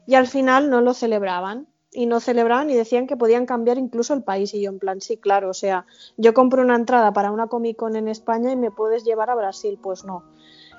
[0.07, 4.13] y al final no lo celebraban y no celebraban y decían que podían cambiar incluso
[4.13, 4.53] el país.
[4.53, 5.85] Y yo en plan, sí, claro, o sea,
[6.17, 9.35] yo compro una entrada para una Comic Con en España y me puedes llevar a
[9.35, 10.23] Brasil, pues no.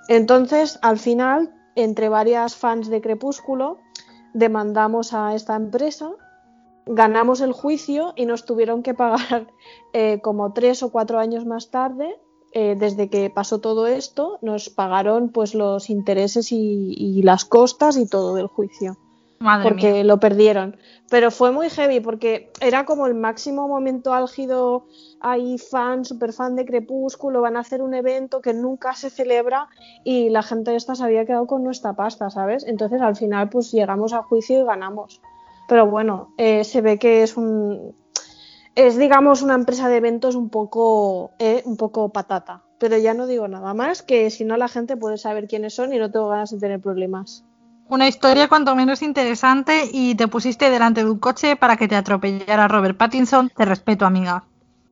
[0.09, 3.79] Entonces, al final, entre varias fans de Crepúsculo,
[4.35, 6.11] demandamos a esta empresa,
[6.85, 9.49] ganamos el juicio y nos tuvieron que pagar
[9.93, 12.21] eh, como tres o cuatro años más tarde.
[12.53, 18.09] Eh, desde que pasó todo esto, nos pagaron pues los intereses y las costas y
[18.09, 18.97] todo del juicio
[19.63, 20.77] porque lo perdieron.
[21.11, 24.87] Pero fue muy heavy porque era como el máximo momento álgido.
[25.21, 29.69] Hay fans, super fan de Crepúsculo, van a hacer un evento que nunca se celebra
[30.05, 32.65] y la gente esta se había quedado con nuestra pasta, ¿sabes?
[32.67, 35.21] Entonces al final pues llegamos a juicio y ganamos.
[35.69, 37.95] Pero bueno, eh, se ve que es un
[38.75, 42.63] es digamos una empresa de eventos un poco eh, un poco patata.
[42.79, 45.95] Pero ya no digo nada más que si no la gente puede saber quiénes son
[45.95, 47.45] y no tengo ganas de tener problemas
[47.89, 51.97] una historia cuanto menos interesante y te pusiste delante de un coche para que te
[51.97, 53.51] atropellara Robert Pattinson.
[53.51, 54.45] Te respeto, amiga.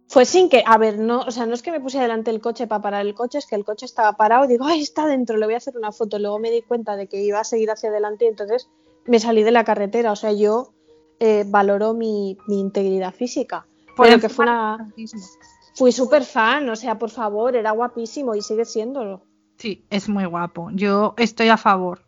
[0.08, 2.40] Fue sin que, a ver, no, o sea, no es que me puse delante del
[2.40, 5.06] coche para parar el coche, es que el coche estaba parado y digo, ay, está
[5.06, 6.18] dentro, le voy a hacer una foto.
[6.18, 8.68] Luego me di cuenta de que iba a seguir hacia adelante y entonces
[9.06, 10.12] me salí de la carretera.
[10.12, 10.72] O sea, yo
[11.18, 13.66] eh, valoro mi, integridad física.
[13.96, 14.92] Pero que fue una.
[15.76, 19.22] Fui súper fan, o sea, por favor, era guapísimo y sigue siéndolo.
[19.58, 20.70] Sí, es muy guapo.
[20.72, 22.00] Yo estoy a favor.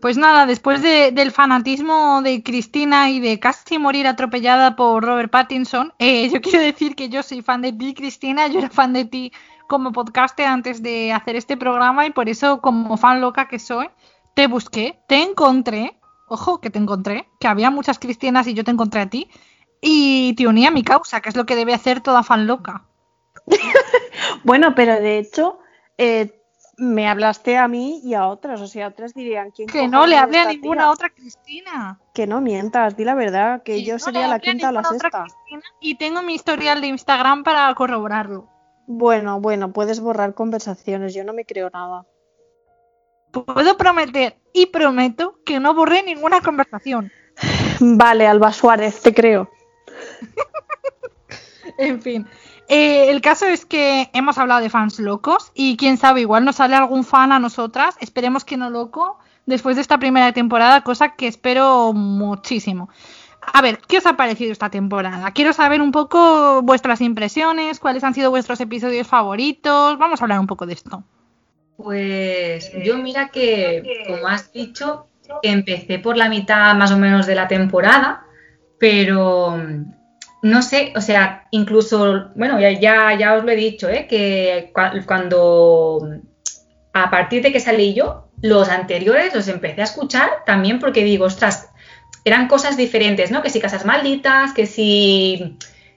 [0.00, 5.92] Pues nada, después del fanatismo de Cristina y de casi morir atropellada por Robert Pattinson,
[5.98, 9.04] eh, yo quiero decir que yo soy fan de ti, Cristina, yo era fan de
[9.04, 9.32] ti
[9.68, 13.90] como podcaster antes de hacer este programa y por eso, como fan loca que soy,
[14.34, 18.70] te busqué, te encontré, ojo que te encontré, que había muchas Cristinas y yo te
[18.70, 19.28] encontré a ti,
[19.80, 22.84] y te uní a mi causa, que es lo que debe hacer toda fan loca.
[24.44, 25.58] bueno, pero de hecho,
[25.98, 26.37] eh,
[26.78, 30.16] me hablaste a mí y a otras, o sea, otras dirían ¿quién Que no le
[30.16, 31.98] hablé a ninguna otra Cristina.
[32.14, 35.26] Que no mientas, di la verdad, que yo sería la quinta o la sexta.
[35.80, 38.48] y tengo mi historial de Instagram para corroborarlo.
[38.86, 42.06] Bueno, bueno, puedes borrar conversaciones, yo no me creo nada.
[43.32, 47.12] Puedo prometer y prometo que no borré ninguna conversación.
[47.80, 49.50] Vale, Alba Suárez, te creo.
[51.78, 52.26] en fin,
[52.68, 56.56] eh, el caso es que hemos hablado de fans locos y quién sabe, igual nos
[56.56, 61.14] sale algún fan a nosotras, esperemos que no loco, después de esta primera temporada, cosa
[61.14, 62.90] que espero muchísimo.
[63.40, 65.30] A ver, ¿qué os ha parecido esta temporada?
[65.32, 70.40] Quiero saber un poco vuestras impresiones, cuáles han sido vuestros episodios favoritos, vamos a hablar
[70.40, 71.02] un poco de esto.
[71.78, 75.06] Pues yo mira que, como has dicho,
[75.42, 78.26] empecé por la mitad más o menos de la temporada,
[78.78, 79.56] pero
[80.42, 84.06] no sé, o sea, incluso, bueno, ya, ya, os lo he dicho, ¿eh?
[84.08, 84.72] que
[85.06, 86.00] cuando
[86.92, 91.24] a partir de que salí yo, los anteriores los empecé a escuchar también porque digo,
[91.24, 91.68] ostras,
[92.24, 93.42] eran cosas diferentes, ¿no?
[93.42, 95.56] Que si casas malditas, que si...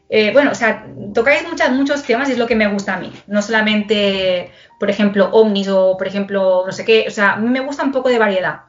[0.09, 2.99] Eh, bueno, o sea, tocáis muchas, muchos temas y es lo que me gusta a
[2.99, 3.11] mí.
[3.27, 7.05] No solamente, por ejemplo, ovnis o, por ejemplo, no sé qué.
[7.07, 8.63] O sea, a mí me gusta un poco de variedad.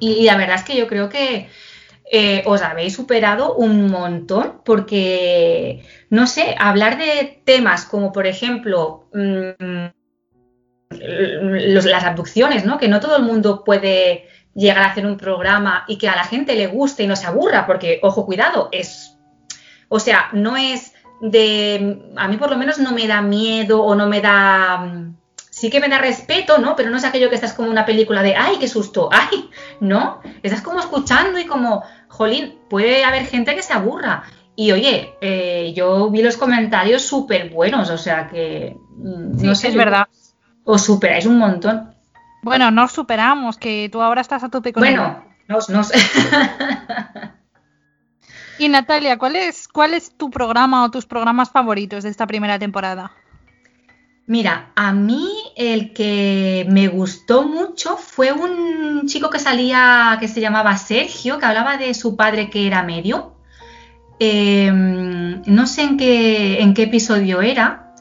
[0.00, 1.48] Y, la verdad es que yo creo que
[2.10, 9.08] eh, os habéis superado un montón porque, no sé, hablar de temas como, por ejemplo,
[9.12, 9.88] mm,
[10.90, 12.78] las abducciones, ¿no?
[12.78, 16.24] Que no todo el mundo puede llegar a hacer un programa y que a la
[16.24, 19.16] gente le guste y no se aburra, porque, ojo, cuidado, es,
[19.88, 23.94] o sea, no es de, a mí por lo menos no me da miedo o
[23.94, 26.76] no me da, sí que me da respeto, ¿no?
[26.76, 29.50] Pero no es aquello que estás como una película de, ay, qué susto, ay,
[29.80, 30.20] ¿no?
[30.42, 31.82] Estás como escuchando y como,
[32.18, 34.24] jolín, puede haber gente que se aburra.
[34.56, 39.68] Y oye, eh, yo vi los comentarios súper buenos, o sea que, mm, no sé.
[39.68, 40.08] Es verdad.
[40.64, 41.94] Os superáis un montón.
[42.42, 45.92] Bueno, nos superamos, que tú ahora estás a tope con Bueno, nos, nos.
[48.58, 52.58] y Natalia, ¿cuál es, ¿cuál es tu programa o tus programas favoritos de esta primera
[52.58, 53.12] temporada?
[54.28, 55.26] Mira, a mí
[55.56, 61.46] el que me gustó mucho fue un chico que salía, que se llamaba Sergio, que
[61.46, 63.34] hablaba de su padre que era medio.
[64.20, 67.94] Em, no sé en qué, en qué episodio era.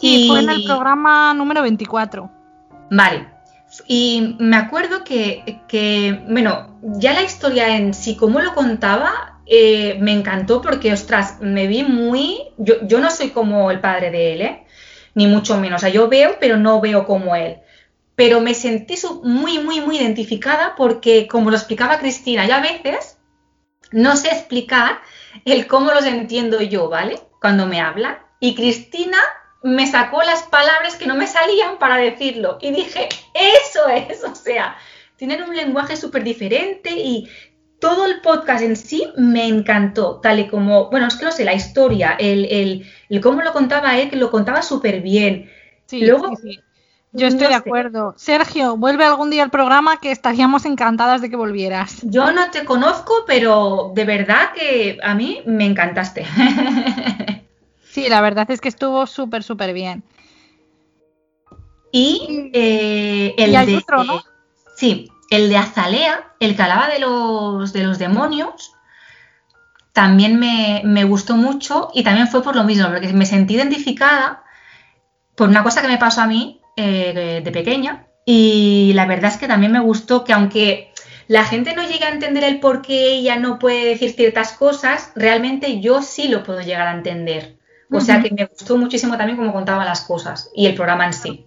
[0.00, 2.30] Sí, fue en el programa número 24.
[2.90, 3.28] Vale,
[3.86, 10.12] y me acuerdo que, bueno, ya la historia en sí, como lo contaba, eh, me
[10.12, 12.38] encantó porque, ostras, me vi muy...
[12.56, 14.63] Yo, no soy como el padre de él, ¿eh?
[15.14, 15.78] Ni mucho menos.
[15.78, 17.58] O sea, yo veo, pero no veo como él.
[18.16, 23.18] Pero me sentí muy, muy, muy identificada porque, como lo explicaba Cristina, ya a veces
[23.90, 25.00] no sé explicar
[25.44, 27.20] el cómo los entiendo yo, ¿vale?
[27.40, 28.18] Cuando me hablan.
[28.40, 29.18] Y Cristina
[29.62, 32.58] me sacó las palabras que no me salían para decirlo.
[32.60, 34.76] Y dije, eso es, o sea,
[35.16, 37.28] tienen un lenguaje súper diferente y
[37.84, 41.44] todo el podcast en sí me encantó, tal y como, bueno, es que no sé,
[41.44, 45.50] la historia, el, el, cómo lo contaba él, que lo contaba súper bien.
[45.84, 46.60] Sí, Luego, sí,
[47.12, 48.14] Yo estoy de acuerdo.
[48.16, 52.00] Sergio, vuelve algún día al programa que estaríamos encantadas de que volvieras.
[52.04, 56.24] Yo no te conozco, pero de verdad que a mí me encantaste.
[57.90, 60.02] Sí, la verdad es que estuvo súper, súper bien.
[61.92, 63.76] Y eh, el de.
[63.76, 64.20] Otro, ¿no?
[64.74, 68.72] Sí, el de Azalea, el que hablaba de los, de los demonios,
[69.92, 74.42] también me, gustó mucho y también fue por lo mismo, porque me sentí identificada
[75.36, 79.36] por una cosa que me pasó a mí eh, de pequeña y la verdad es
[79.36, 80.92] que también me gustó que aunque
[81.28, 85.12] la gente no llegue a entender el por qué ella no puede decir ciertas cosas,
[85.14, 87.58] realmente yo sí lo puedo llegar a entender.
[87.90, 91.12] O sea que me gustó muchísimo también cómo contaba las cosas y el programa en
[91.12, 91.46] sí.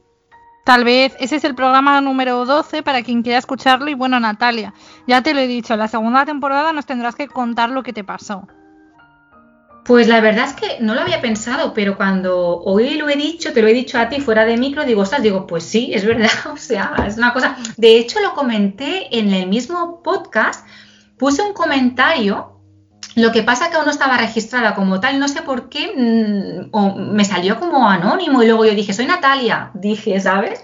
[0.67, 3.89] Tal vez ese es el programa número 12 para quien quiera escucharlo.
[3.89, 4.73] Y bueno, Natalia,
[5.07, 8.03] ya te lo he dicho, la segunda temporada nos tendrás que contar lo que te
[8.03, 8.45] pasó.
[9.85, 13.53] Pues la verdad es que no lo había pensado, pero cuando hoy lo he dicho,
[13.53, 16.05] te lo he dicho a ti fuera de micro, digo, ostras, digo, pues sí, es
[16.05, 17.55] verdad, o sea, es una cosa.
[17.77, 20.67] De hecho, lo comenté en el mismo podcast,
[21.17, 22.56] puse un comentario
[23.17, 25.91] lo que pasa es que aún no estaba registrada como tal, no sé por qué,
[25.97, 30.63] mm, o me salió como anónimo y luego yo dije, soy Natalia, dije, ¿sabes?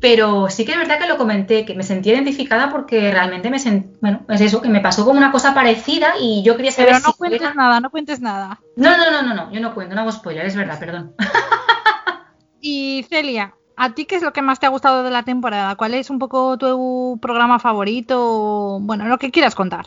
[0.00, 3.60] Pero sí que es verdad que lo comenté, que me sentí identificada porque realmente me
[3.60, 6.94] sentí, bueno, es eso, que me pasó como una cosa parecida y yo quería saber
[6.94, 8.60] Pero no cuentes nada, no cuentes nada.
[8.74, 11.14] No, no, no, no, no, yo no cuento, no hago spoiler, es verdad, perdón.
[12.60, 15.76] y Celia, ¿a ti qué es lo que más te ha gustado de la temporada?
[15.76, 18.80] ¿Cuál es un poco tu programa favorito?
[18.80, 19.86] Bueno, lo que quieras contar.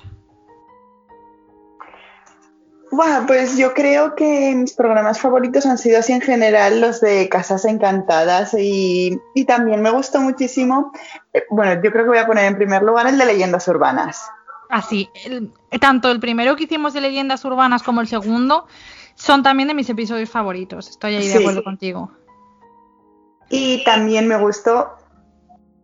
[2.90, 7.28] Bueno, pues yo creo que mis programas favoritos han sido así en general los de
[7.28, 10.92] Casas Encantadas y, también me gustó muchísimo,
[11.34, 14.30] eh, bueno, yo creo que voy a poner en primer lugar el de Leyendas Urbanas.
[14.70, 15.10] Así,
[15.72, 18.68] ah, tanto el primero que hicimos de Leyendas Urbanas como el segundo
[19.16, 22.12] son también de mis episodios favoritos, estoy ahí de acuerdo contigo.
[23.50, 24.98] Y también me gustó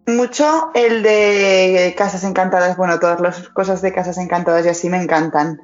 [0.06, 5.02] mucho el de Casas Encantadas, bueno, todas las cosas de Casas Encantadas y así me
[5.02, 5.60] encantan.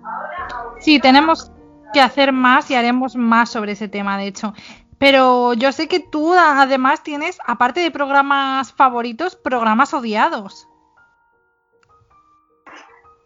[0.80, 1.52] Sí, tenemos
[1.94, 4.54] que hacer más y haremos más sobre ese tema, de hecho.
[4.98, 10.68] Pero yo sé que tú además tienes, aparte de programas favoritos, programas odiados.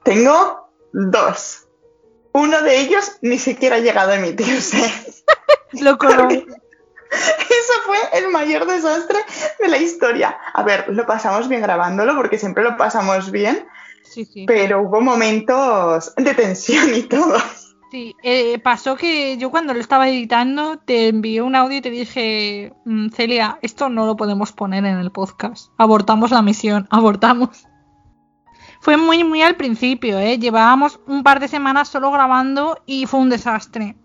[0.03, 1.67] Tengo dos.
[2.33, 5.15] Uno de ellos ni siquiera ha llegado a emitirse.
[5.81, 6.33] Lo conozco.
[7.13, 9.19] Eso fue el mayor desastre
[9.59, 10.37] de la historia.
[10.53, 13.67] A ver, lo pasamos bien grabándolo porque siempre lo pasamos bien,
[14.13, 14.45] sí, sí.
[14.47, 17.37] pero hubo momentos de tensión y todo.
[17.93, 21.91] Sí, eh, pasó que yo cuando lo estaba editando te envié un audio y te
[21.91, 25.71] dije, mm, Celia, esto no lo podemos poner en el podcast.
[25.77, 27.67] Abortamos la misión, abortamos.
[28.81, 30.39] Fue muy, muy al principio, ¿eh?
[30.39, 33.95] Llevábamos un par de semanas solo grabando y fue un desastre.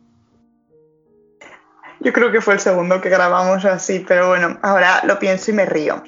[2.01, 5.55] Yo creo que fue el segundo que grabamos así, pero bueno, ahora lo pienso y
[5.55, 6.03] me río.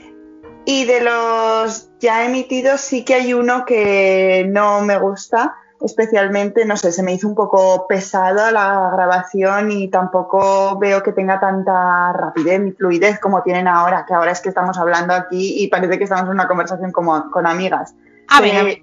[0.64, 6.76] Y de los ya emitidos sí que hay uno que no me gusta, especialmente, no
[6.76, 12.12] sé, se me hizo un poco pesada la grabación y tampoco veo que tenga tanta
[12.12, 15.98] rapidez ni fluidez como tienen ahora, que ahora es que estamos hablando aquí y parece
[15.98, 17.94] que estamos en una conversación como con amigas.
[18.28, 18.82] A ver,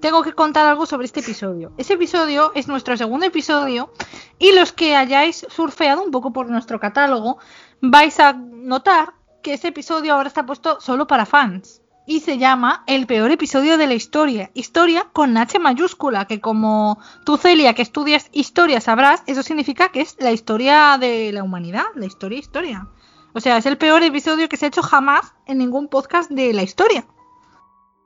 [0.00, 1.72] tengo que contar algo sobre este episodio.
[1.78, 3.90] Ese episodio es nuestro segundo episodio
[4.38, 7.38] y los que hayáis surfeado un poco por nuestro catálogo
[7.80, 9.14] vais a notar
[9.44, 13.76] que ese episodio ahora está puesto solo para fans y se llama El peor episodio
[13.76, 14.50] de la historia.
[14.54, 20.00] Historia con H mayúscula, que como tú, Celia, que estudias historia, sabrás, eso significa que
[20.00, 22.88] es la historia de la humanidad, la historia, historia.
[23.34, 26.54] O sea, es el peor episodio que se ha hecho jamás en ningún podcast de
[26.54, 27.06] la historia.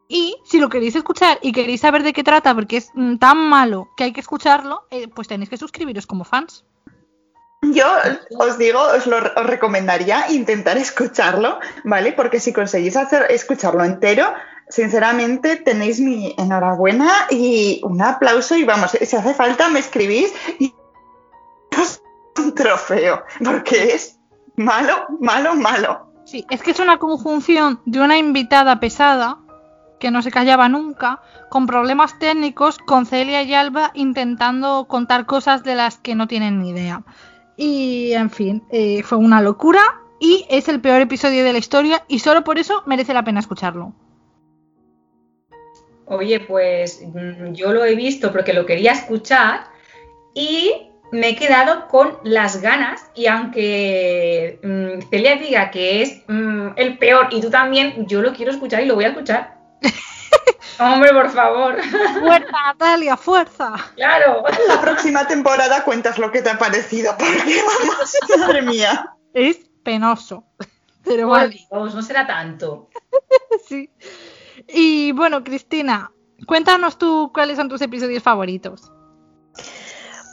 [0.08, 3.48] Y si lo queréis escuchar y queréis saber de qué trata, porque es mm, tan
[3.48, 6.64] malo que hay que escucharlo, eh, pues tenéis que suscribiros como fans.
[7.62, 7.86] Yo
[8.38, 12.12] os digo, os lo os recomendaría intentar escucharlo, ¿vale?
[12.12, 14.32] Porque si conseguís hacer, escucharlo entero,
[14.68, 20.72] sinceramente tenéis mi enhorabuena y un aplauso y vamos, si hace falta me escribís y
[21.80, 22.00] os
[22.38, 24.18] un trofeo, porque es
[24.56, 26.12] malo, malo, malo.
[26.24, 29.38] Sí, es que es una conjunción de una invitada pesada
[29.98, 35.64] que no se callaba nunca, con problemas técnicos, con Celia y Alba intentando contar cosas
[35.64, 37.02] de las que no tienen ni idea.
[37.60, 39.80] Y en fin, eh, fue una locura
[40.20, 43.40] y es el peor episodio de la historia y solo por eso merece la pena
[43.40, 43.92] escucharlo.
[46.06, 49.64] Oye, pues mm, yo lo he visto porque lo quería escuchar
[50.34, 56.68] y me he quedado con las ganas y aunque mm, Celia diga que es mm,
[56.76, 59.58] el peor y tú también, yo lo quiero escuchar y lo voy a escuchar.
[60.78, 61.76] Hombre, por favor.
[62.20, 63.74] Fuerza, Natalia, fuerza.
[63.96, 64.44] Claro.
[64.68, 69.12] La próxima temporada cuentas lo que te ha parecido, porque vamos, madre mía.
[69.34, 70.44] Es penoso.
[71.04, 71.66] Pero vale.
[71.70, 72.88] Dios, no será tanto.
[73.66, 73.90] Sí.
[74.68, 76.10] Y bueno, Cristina,
[76.46, 78.90] cuéntanos tú cuáles son tus episodios favoritos.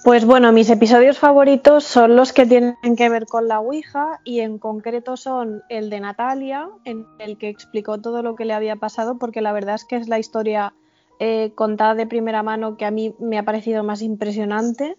[0.06, 4.42] Pues bueno, mis episodios favoritos son los que tienen que ver con la Ouija y
[4.42, 8.76] en concreto son el de Natalia, en el que explicó todo lo que le había
[8.76, 10.76] pasado, porque la verdad es que es la historia
[11.20, 14.96] eh, contada de primera mano que a mí me ha parecido más impresionante.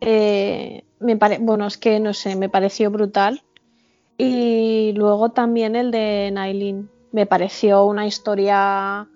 [0.00, 3.42] Eh, me pare- bueno, es que no sé, me pareció brutal.
[4.16, 6.88] Y luego también el de Nailin.
[7.12, 9.06] Me pareció una historia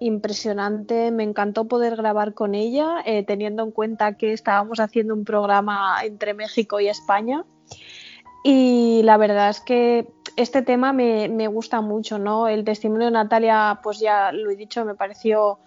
[0.00, 1.12] impresionante.
[1.12, 5.98] Me encantó poder grabar con ella, eh, teniendo en cuenta que estábamos haciendo un programa
[6.02, 7.44] entre México y España.
[8.42, 12.48] Y la verdad es que este tema me, me gusta mucho, ¿no?
[12.48, 15.58] El testimonio de Natalia, pues ya lo he dicho, me pareció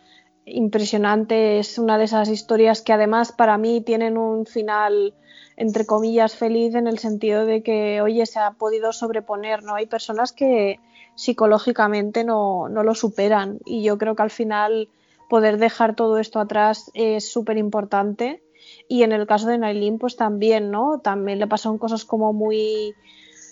[0.45, 1.59] impresionante.
[1.59, 5.13] Es una de esas historias que además para mí tienen un final
[5.55, 9.75] entre comillas feliz en el sentido de que, oye, se ha podido sobreponer, ¿no?
[9.75, 10.79] Hay personas que
[11.15, 14.89] psicológicamente no, no lo superan y yo creo que al final
[15.29, 18.43] poder dejar todo esto atrás es súper importante
[18.87, 20.99] y en el caso de Nailin pues también, ¿no?
[20.99, 22.93] También le pasaron cosas como muy,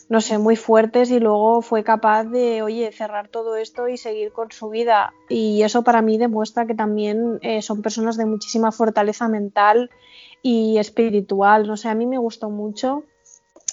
[0.09, 4.31] no sé, muy fuertes y luego fue capaz de, oye, cerrar todo esto y seguir
[4.31, 8.71] con su vida y eso para mí demuestra que también eh, son personas de muchísima
[8.71, 9.89] fortaleza mental
[10.41, 13.03] y espiritual, no sé, a mí me gustó mucho.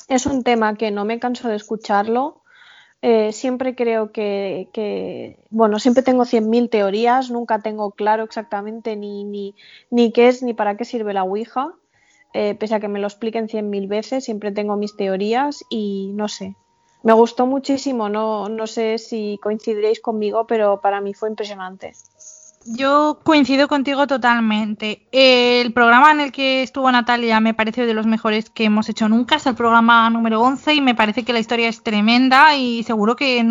[0.09, 2.38] Es un tema que no me canso de escucharlo.
[3.01, 9.23] Eh, siempre creo que, que, bueno, siempre tengo 100.000 teorías, nunca tengo claro exactamente ni,
[9.25, 9.55] ni,
[9.91, 11.73] ni qué es ni para qué sirve la Ouija.
[12.35, 16.29] Eh, pese a que me lo expliquen 100.000 veces, siempre tengo mis teorías y no
[16.29, 16.57] sé.
[17.05, 21.93] Me gustó muchísimo, no, no sé si coincidiréis conmigo, pero para mí fue impresionante.
[22.67, 25.07] Yo coincido contigo totalmente.
[25.13, 29.09] El programa en el que estuvo Natalia me pareció de los mejores que hemos hecho
[29.09, 29.37] nunca.
[29.37, 33.17] Es el programa número 11 y me parece que la historia es tremenda y seguro
[33.17, 33.43] que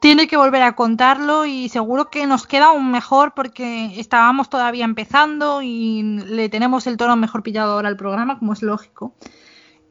[0.00, 4.84] tiene que volver a contarlo y seguro que nos queda aún mejor porque estábamos todavía
[4.84, 9.14] empezando y le tenemos el tono mejor pillado ahora al programa, como es lógico.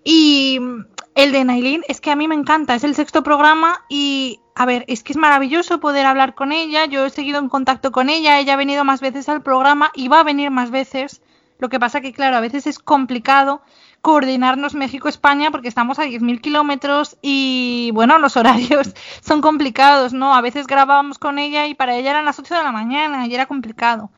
[0.03, 0.59] Y
[1.15, 4.65] el de Nailin es que a mí me encanta, es el sexto programa y a
[4.65, 8.09] ver, es que es maravilloso poder hablar con ella, yo he seguido en contacto con
[8.09, 11.21] ella, ella ha venido más veces al programa y va a venir más veces.
[11.59, 13.61] Lo que pasa que, claro, a veces es complicado
[14.01, 20.35] coordinarnos México-España porque estamos a 10.000 kilómetros y, bueno, los horarios son complicados, ¿no?
[20.35, 23.33] A veces grabábamos con ella y para ella eran las 8 de la mañana y
[23.33, 24.11] era complicado.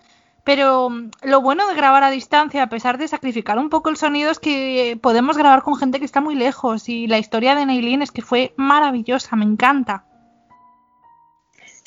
[0.44, 3.98] Pero mm, lo bueno de grabar a distancia, a pesar de sacrificar un poco el
[3.98, 6.89] sonido, es que podemos grabar con gente que está muy lejos.
[6.89, 10.06] Y la historia de Neilin es que fue maravillosa, me encanta.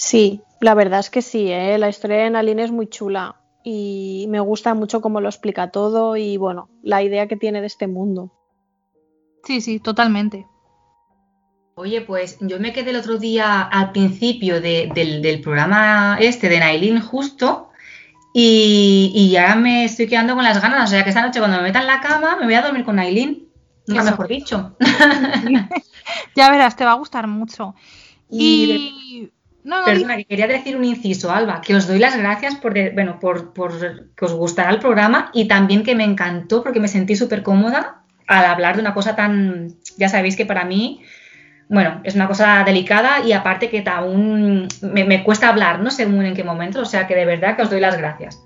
[0.05, 1.79] Sí, la verdad es que sí, ¿eh?
[1.79, 6.15] la historia de Nailin es muy chula y me gusta mucho cómo lo explica todo
[6.19, 8.31] y bueno, la idea que tiene de este mundo.
[9.45, 10.47] Sí, sí, totalmente.
[11.77, 17.01] Oye, pues yo me quedé el otro día al principio del, programa este de Nailin
[17.01, 17.71] justo
[18.35, 20.85] y, ya me estoy quedando con las ganas.
[20.85, 22.85] O sea que esta noche cuando me meta en la cama me voy a dormir
[22.85, 23.49] con Nailin.
[23.87, 24.77] Nunca mejor dicho.
[26.37, 27.75] ya verás, te va a gustar mucho.
[28.31, 29.31] Y,
[29.65, 33.55] Perdona, que quería decir un inciso, Alba, que os doy las gracias por, bueno, por,
[34.15, 38.03] que os gustara el programa y también que me encantó porque me sentí súper cómoda
[38.27, 41.03] al hablar de una cosa tan, ya sabéis que para mí,
[41.71, 46.07] bueno, es una cosa delicada y aparte que aún me, me cuesta hablar, no sé
[46.07, 48.43] muy en qué momento, o sea que de verdad que os doy las gracias.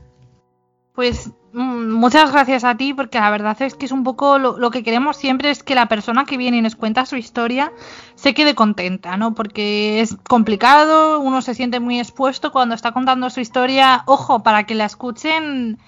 [0.94, 4.82] Pues muchas gracias a ti, porque la verdad es que es un poco lo, que
[4.82, 7.72] queremos siempre es que la persona que viene y nos cuenta su historia
[8.14, 9.34] se quede contenta, ¿no?
[9.34, 14.64] Porque es complicado, uno se siente muy expuesto cuando está contando su historia, ojo, para
[14.64, 15.78] que la escuchen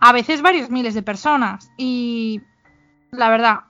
[0.00, 1.70] a veces varios miles de personas.
[1.76, 2.42] Y
[3.10, 3.60] la verdad,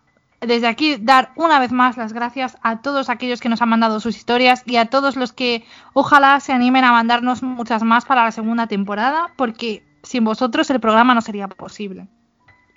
[0.41, 4.01] desde aquí dar una vez más las gracias a todos aquellos que nos han mandado
[4.01, 8.25] sus historias y a todos los que ojalá se animen a mandarnos muchas más para
[8.25, 12.09] la segunda temporada, porque sin vosotros el programa no sería posible.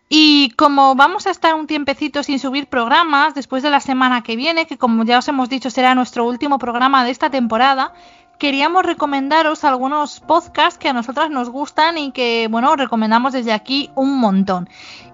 [0.09, 4.35] Y como vamos a estar un tiempecito sin subir programas después de la semana que
[4.35, 7.93] viene, que como ya os hemos dicho será nuestro último programa de esta temporada,
[8.39, 13.91] queríamos recomendaros algunos podcasts que a nosotras nos gustan y que, bueno, recomendamos desde aquí
[13.95, 14.67] un montón.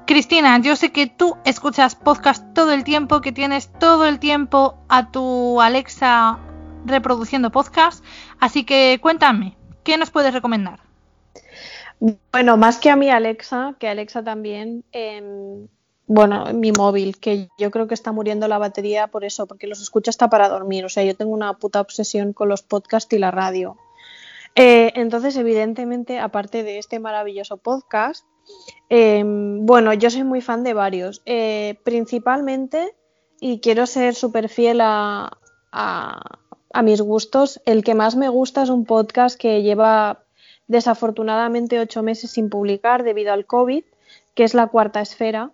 [0.08, 4.78] Cristina, yo sé que tú escuchas podcast todo el tiempo, que tienes todo el tiempo
[4.88, 6.40] a tu Alexa
[6.86, 8.06] reproduciendo podcast,
[8.40, 10.85] así que cuéntame, ¿qué nos puedes recomendar?
[12.00, 15.68] Bueno, más que a mi Alexa, que Alexa también, eh,
[16.08, 19.82] bueno, mi móvil, que yo creo que está muriendo la batería por eso, porque los
[19.82, 20.86] escucha hasta para dormir.
[20.86, 23.78] O sea, yo tengo una puta obsesión con los podcasts y la radio.
[24.56, 28.26] Eh, entonces, evidentemente, aparte de este maravilloso podcast,
[28.90, 31.22] em, bueno, yo soy muy fan de varios.
[31.26, 32.96] Eh, principalmente,
[33.40, 35.38] y quiero ser súper fiel a,
[35.72, 40.25] a mis gustos, el que más me gusta es un podcast que lleva
[40.68, 43.84] desafortunadamente ocho meses sin publicar debido al COVID,
[44.34, 45.52] que es La Cuarta Esfera.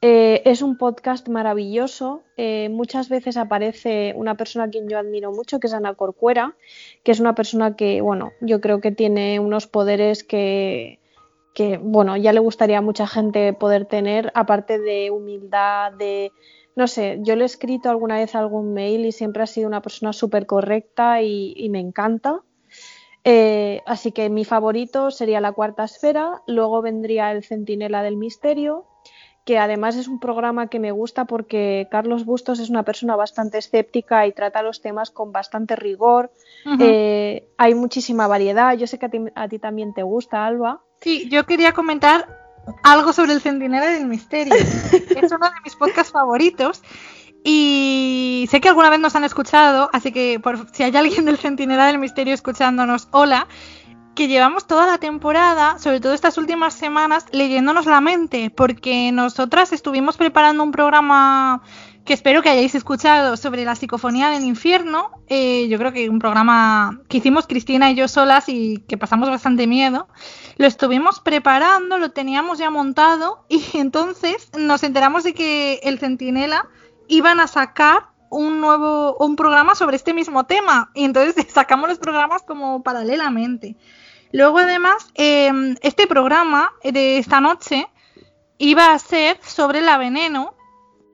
[0.00, 2.22] Eh, es un podcast maravilloso.
[2.36, 6.56] Eh, muchas veces aparece una persona a quien yo admiro mucho, que es Ana Corcuera,
[7.02, 11.00] que es una persona que, bueno, yo creo que tiene unos poderes que,
[11.54, 16.32] que, bueno, ya le gustaría a mucha gente poder tener, aparte de humildad, de,
[16.76, 19.80] no sé, yo le he escrito alguna vez algún mail y siempre ha sido una
[19.80, 22.42] persona súper correcta y, me encanta.
[23.24, 28.84] Eh, así que mi favorito sería la cuarta esfera, luego vendría el Centinela del Misterio,
[29.44, 33.58] que además es un programa que me gusta porque Carlos Bustos es una persona bastante
[33.58, 36.32] escéptica y trata los temas con bastante rigor.
[36.78, 38.74] Eh, hay muchísima variedad.
[38.76, 40.80] Yo sé que a ti, a ti, también te gusta, Alba.
[41.00, 42.26] Sí, yo quería comentar
[42.82, 44.54] algo sobre el Centinela del Misterio.
[44.54, 46.82] es uno de mis podcasts favoritos
[47.44, 51.36] y sé que alguna vez nos han escuchado, así que por, si hay alguien del
[51.36, 53.46] Centinela del Misterio escuchándonos, hola,
[54.14, 59.72] que llevamos toda la temporada, sobre todo estas últimas semanas, leyéndonos la mente, porque nosotras
[59.72, 61.62] estuvimos preparando un programa
[62.04, 65.10] que espero que hayáis escuchado sobre la psicofonía del infierno.
[65.26, 69.28] Eh, yo creo que un programa que hicimos Cristina y yo solas y que pasamos
[69.30, 70.06] bastante miedo.
[70.56, 76.68] Lo estuvimos preparando, lo teníamos ya montado y entonces nos enteramos de que el Centinela
[77.08, 81.98] iban a sacar un nuevo un programa sobre este mismo tema y entonces sacamos los
[81.98, 83.76] programas como paralelamente.
[84.32, 87.86] Luego además em, este programa de esta noche
[88.58, 90.54] iba a ser sobre la veneno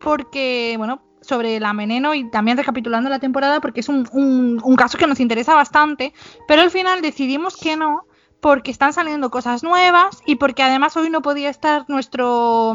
[0.00, 4.96] porque bueno sobre la veneno y también recapitulando la temporada porque es un, un caso
[4.96, 6.14] que nos interesa bastante
[6.48, 8.06] pero al final decidimos que no
[8.40, 12.74] porque están saliendo cosas nuevas y porque además hoy no podía estar nuestro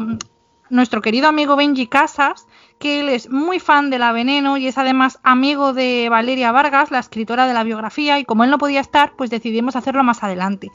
[0.70, 2.45] nuestro querido amigo Benji Casas
[2.78, 6.90] que él es muy fan de La Veneno y es además amigo de Valeria Vargas,
[6.90, 10.22] la escritora de la biografía, y como él no podía estar, pues decidimos hacerlo más
[10.22, 10.70] adelante.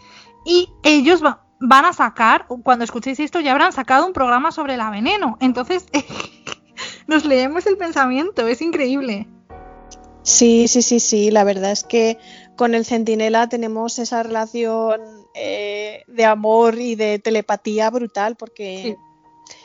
[0.45, 4.89] Y ellos van a sacar, cuando escuchéis esto, ya habrán sacado un programa sobre La
[4.89, 5.37] Veneno.
[5.39, 5.85] Entonces,
[7.07, 9.27] nos leemos el pensamiento, es increíble.
[10.23, 12.17] Sí, sí, sí, sí, la verdad es que
[12.55, 15.01] con el Centinela tenemos esa relación
[15.33, 18.97] eh, de amor y de telepatía brutal porque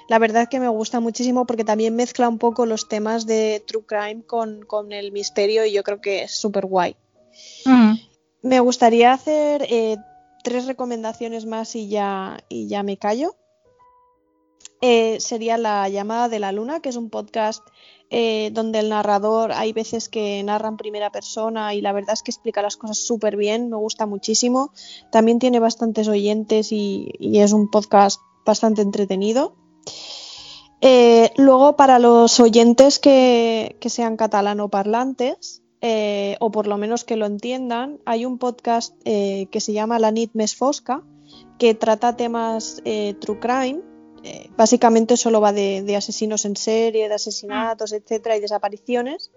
[0.09, 3.63] la verdad es que me gusta muchísimo porque también mezcla un poco los temas de
[3.67, 6.97] True Crime con, el misterio y yo creo que es súper guay.
[8.43, 9.97] Me gustaría hacer eh,
[10.45, 13.35] tres recomendaciones más y ya, y ya me callo.
[14.81, 17.63] Eh, sería La llamada de la luna, que es un podcast
[18.09, 22.23] eh, donde el narrador hay veces que narra en primera persona y la verdad es
[22.23, 24.73] que explica las cosas súper bien, me gusta muchísimo.
[25.11, 29.57] También tiene bastantes oyentes y, es un podcast bastante entretenido.
[30.81, 37.27] Eh, luego, para los oyentes que, sean catalanoparlantes, eh, o por lo menos que lo
[37.27, 41.03] entiendan, hay un podcast que se llama La Nit Més Fosca,
[41.59, 42.83] que trata temas
[43.21, 43.83] true crime
[44.27, 49.31] eh, básicamente solo va de, asesinos en serie, de asesinatos, etcétera, y desapariciones,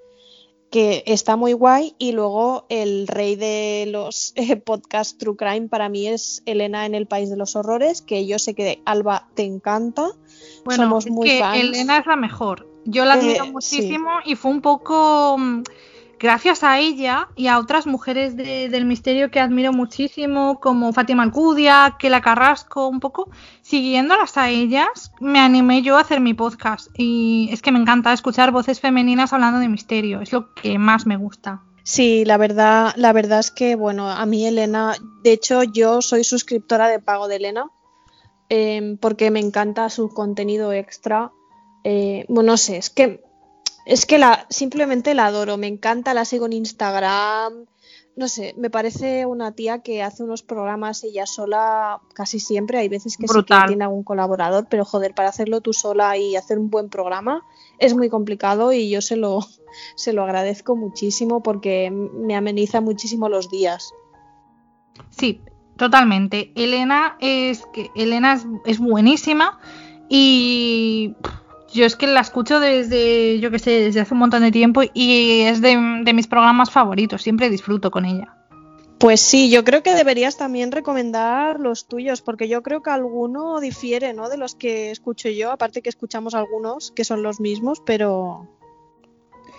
[0.72, 1.94] que está muy guay.
[2.00, 6.96] Y luego el rey de los eh, podcasts True Crime para mí es Elena en
[6.96, 10.10] el País de los Horrores, que yo sé que Alba te encanta.
[10.70, 12.68] Bueno, Somos muy que Elena es la mejor.
[12.86, 15.64] Yo la admiro eh, muchísimo y fue un poco mm,
[16.20, 21.96] gracias a ella y a otras mujeres del misterio que admiro muchísimo, como Fátima Alcudia,
[21.98, 23.32] Kela Carrasco, un poco,
[23.64, 26.90] siguiéndolas a ellas, me animé yo a hacer mi podcast.
[26.96, 31.08] Y es que me encanta escuchar voces femeninas hablando de misterio, es lo que más
[31.08, 31.64] me gusta.
[31.82, 34.94] Sí, la verdad, la verdad es que, bueno, a mí Elena,
[35.24, 37.72] de hecho yo soy suscriptora de pago de Elena,
[38.50, 41.32] em, porque me encanta su contenido extra.
[41.84, 43.24] Eh, bueno, no sé, es que
[43.86, 47.66] es que la, simplemente la adoro, me encanta, la sigo en Instagram.
[48.16, 52.78] No sé, me parece una tía que hace unos programas ella sola casi siempre.
[52.78, 56.36] Hay veces que sí que tiene algún colaborador, pero joder, para hacerlo tú sola y
[56.36, 57.44] hacer un buen programa
[57.80, 59.40] es muy complicado y yo se lo,
[59.96, 63.92] se lo agradezco muchísimo porque me ameniza muchísimo los días.
[65.10, 65.42] Sí,
[65.80, 66.52] totalmente.
[66.54, 69.58] Elena es que Elena es, es buenísima
[70.08, 71.16] y
[71.74, 74.82] yo es que la escucho desde, yo que sé, desde hace un montón de tiempo
[74.94, 78.36] y es de, mis programas favoritos, siempre disfruto con ella.
[79.00, 83.62] Pues sí, yo creo que deberías también recomendar los tuyos, porque yo creo que alguno
[83.62, 84.28] difiere, ¿no?
[84.28, 88.59] De los que escucho yo, aparte que escuchamos algunos que son los mismos, pero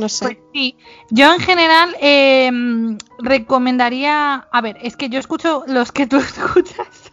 [0.01, 0.25] no sé.
[0.25, 0.77] Pues sí,
[1.11, 7.13] yo en general em, recomendaría, a ver, es que yo escucho los que tú escuchas,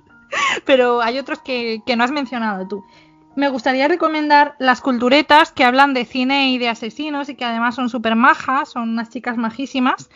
[0.66, 2.84] pero hay otros que, que no has mencionado tú
[3.38, 7.76] me gustaría recomendar las culturetas que hablan de cine y de asesinos y que además
[7.76, 10.10] son súper majas, son unas chicas majísimas.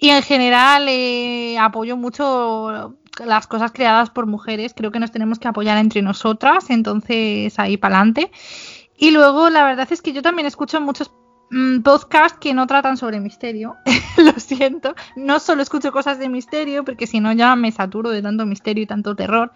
[0.00, 5.38] Y en general eh, apoyo mucho las cosas creadas por mujeres, creo que nos tenemos
[5.38, 8.32] que apoyar entre nosotras, entonces ahí para adelante.
[8.98, 11.12] Y luego la verdad es que yo también escucho muchos
[11.50, 13.76] mm, podcasts que no tratan sobre misterio,
[14.16, 18.22] lo siento, no solo escucho cosas de misterio, porque si no ya me saturo de
[18.22, 19.52] tanto misterio y tanto terror.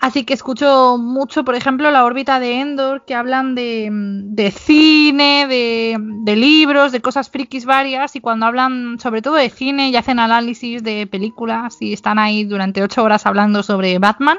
[0.00, 6.36] Así que escucho mucho, por ejemplo, la órbita de Endor, que hablan de, cine, de,
[6.36, 10.82] libros, de cosas frikis varias, y cuando hablan sobre todo de cine y hacen análisis
[10.82, 14.38] de películas y están ahí durante ocho horas hablando sobre Batman,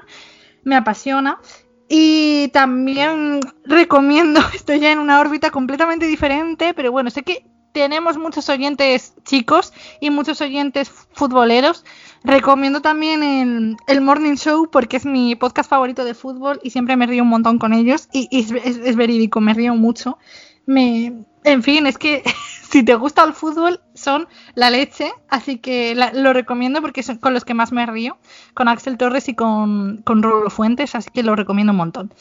[0.64, 1.40] me apasiona.
[1.88, 8.18] Y también recomiendo, estoy ya en una órbita completamente diferente, pero bueno, sé que tenemos
[8.18, 11.84] muchos oyentes chicos y muchos oyentes futboleros.
[12.24, 17.06] Recomiendo también el, Morning Show porque es mi podcast favorito de fútbol y siempre me
[17.06, 20.18] río un montón con ellos y, es, verídico, me río mucho.
[20.66, 22.24] Me, en fin, es que
[22.76, 27.34] si te gusta el fútbol son la leche, así que lo recomiendo porque son con
[27.34, 28.18] los que más me río,
[28.54, 32.14] con Axel Torres y con, con Rolo Fuentes, así que lo recomiendo un montón.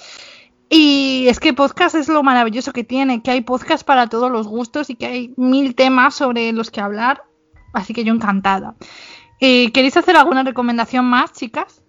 [0.70, 4.46] Y es que podcast es lo maravilloso que tiene, que hay podcast para todos los
[4.46, 7.24] gustos y que hay mil temas sobre los que hablar.
[7.72, 8.76] Así que yo encantada.
[9.40, 11.82] Eh, ¿Queréis hacer alguna recomendación más, chicas?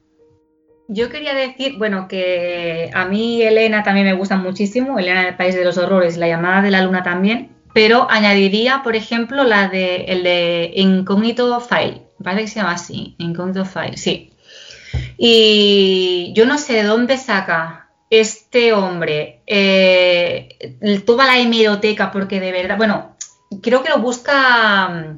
[0.88, 5.54] Yo quería decir, bueno, que a mí Elena también me gusta muchísimo, Elena del País
[5.54, 10.06] de los Horrores, La llamada de la luna también, pero añadiría, por ejemplo, la de
[10.08, 14.32] el de Incógnito File, parece que se llama así, Incógnito File, sí.
[15.18, 22.54] Y yo no sé de dónde saca este hombre eh, toda la hemeroteca, porque de
[22.54, 23.18] verdad, bueno,
[23.62, 25.18] creo que lo busca,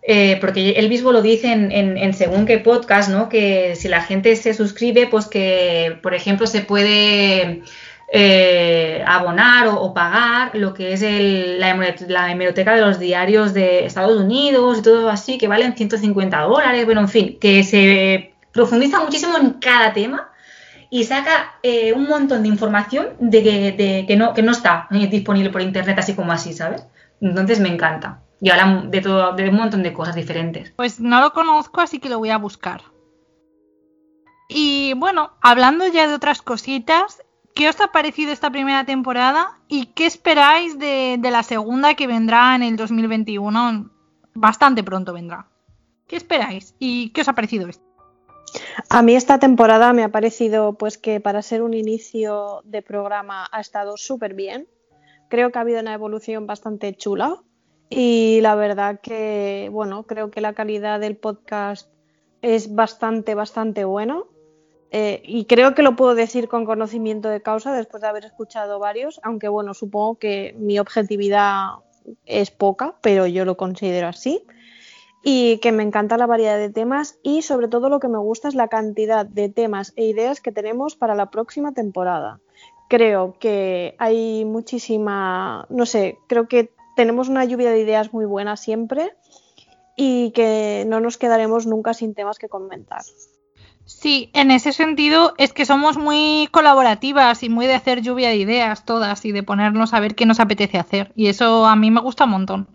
[0.00, 3.28] eh, porque él mismo lo dice en, según qué podcast, ¿no?
[3.28, 7.64] Que si la gente se suscribe, pues que, por ejemplo, se puede
[8.12, 11.76] eh, abonar o, pagar lo que es la,
[12.08, 16.84] la, hemeroteca de los diarios de Estados Unidos y todo así, que valen 150 dólares,
[16.84, 20.30] bueno, en fin, que se profundiza muchísimo en cada tema
[20.90, 25.62] y saca eh, un montón de información de que, no, que no está disponible por
[25.62, 26.84] internet así como así, ¿sabes?
[27.20, 28.22] Entonces me encanta.
[28.40, 30.72] Y habla de todo, de un montón de cosas diferentes.
[30.76, 32.82] Pues no lo conozco, así que lo voy a buscar.
[34.48, 37.22] Y bueno, hablando ya de otras cositas,
[37.54, 39.58] ¿qué os ha parecido esta primera temporada?
[39.68, 43.90] ¿Y qué esperáis de, de la segunda que vendrá en el 2021?
[44.34, 45.48] Bastante pronto vendrá.
[46.06, 46.74] ¿Qué esperáis?
[46.78, 47.84] ¿Y qué os ha parecido esto?
[48.88, 53.48] A mí esta temporada me ha parecido pues que para ser un inicio de programa
[53.52, 54.66] ha estado súper bien.
[55.28, 57.40] Creo que ha habido una evolución bastante chula
[57.88, 61.88] y la verdad que, bueno, creo que la calidad del podcast
[62.42, 64.26] es bastante, bastante bueno.
[64.92, 68.78] Eh, y creo que lo puedo decir con conocimiento de causa después de haber escuchado
[68.78, 71.74] varios, aunque bueno, supongo que mi objetividad
[72.26, 74.44] es poca, pero yo lo considero así.
[75.22, 78.48] Y que me encanta la variedad de temas y sobre todo lo que me gusta
[78.48, 82.40] es la cantidad de temas e ideas que tenemos para la próxima temporada.
[82.88, 88.56] Creo que hay muchísima, no sé, creo que tenemos una lluvia de ideas muy buena
[88.56, 89.12] siempre
[89.94, 93.02] y que no nos quedaremos nunca sin temas que comentar.
[94.00, 98.36] Sí, en ese sentido es que somos muy colaborativas y muy de hacer lluvia de
[98.36, 101.12] ideas todas y de ponernos a ver qué nos apetece hacer.
[101.16, 102.68] Y eso a mí me gusta un montón.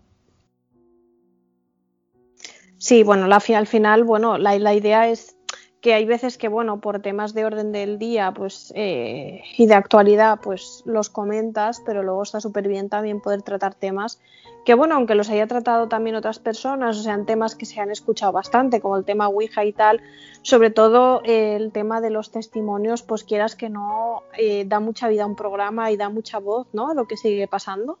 [2.78, 5.36] Sí, bueno, la, al final, bueno, la, la idea es
[5.80, 9.74] que hay veces que, bueno, por temas de orden del día pues, eh, y de
[9.74, 14.20] actualidad, pues los comentas, pero luego está súper bien también poder tratar temas
[14.66, 17.90] que, bueno, aunque los haya tratado también otras personas, o sean temas que se han
[17.90, 20.02] escuchado bastante, como el tema Ouija y tal,
[20.42, 25.08] sobre todo eh, el tema de los testimonios, pues quieras que no, eh, da mucha
[25.08, 26.90] vida a un programa y da mucha voz, ¿no?
[26.90, 27.98] A lo que sigue pasando.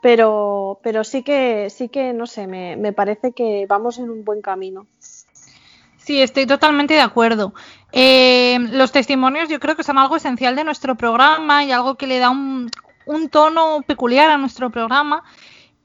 [0.00, 4.24] Pero, pero sí que, sí que, no sé, me, me parece que vamos en un
[4.24, 4.86] buen camino.
[6.04, 7.54] Sí, estoy totalmente de acuerdo.
[7.92, 12.08] Eh, los testimonios yo creo que son algo esencial de nuestro programa y algo que
[12.08, 12.70] le da un,
[13.30, 15.22] tono peculiar a nuestro programa.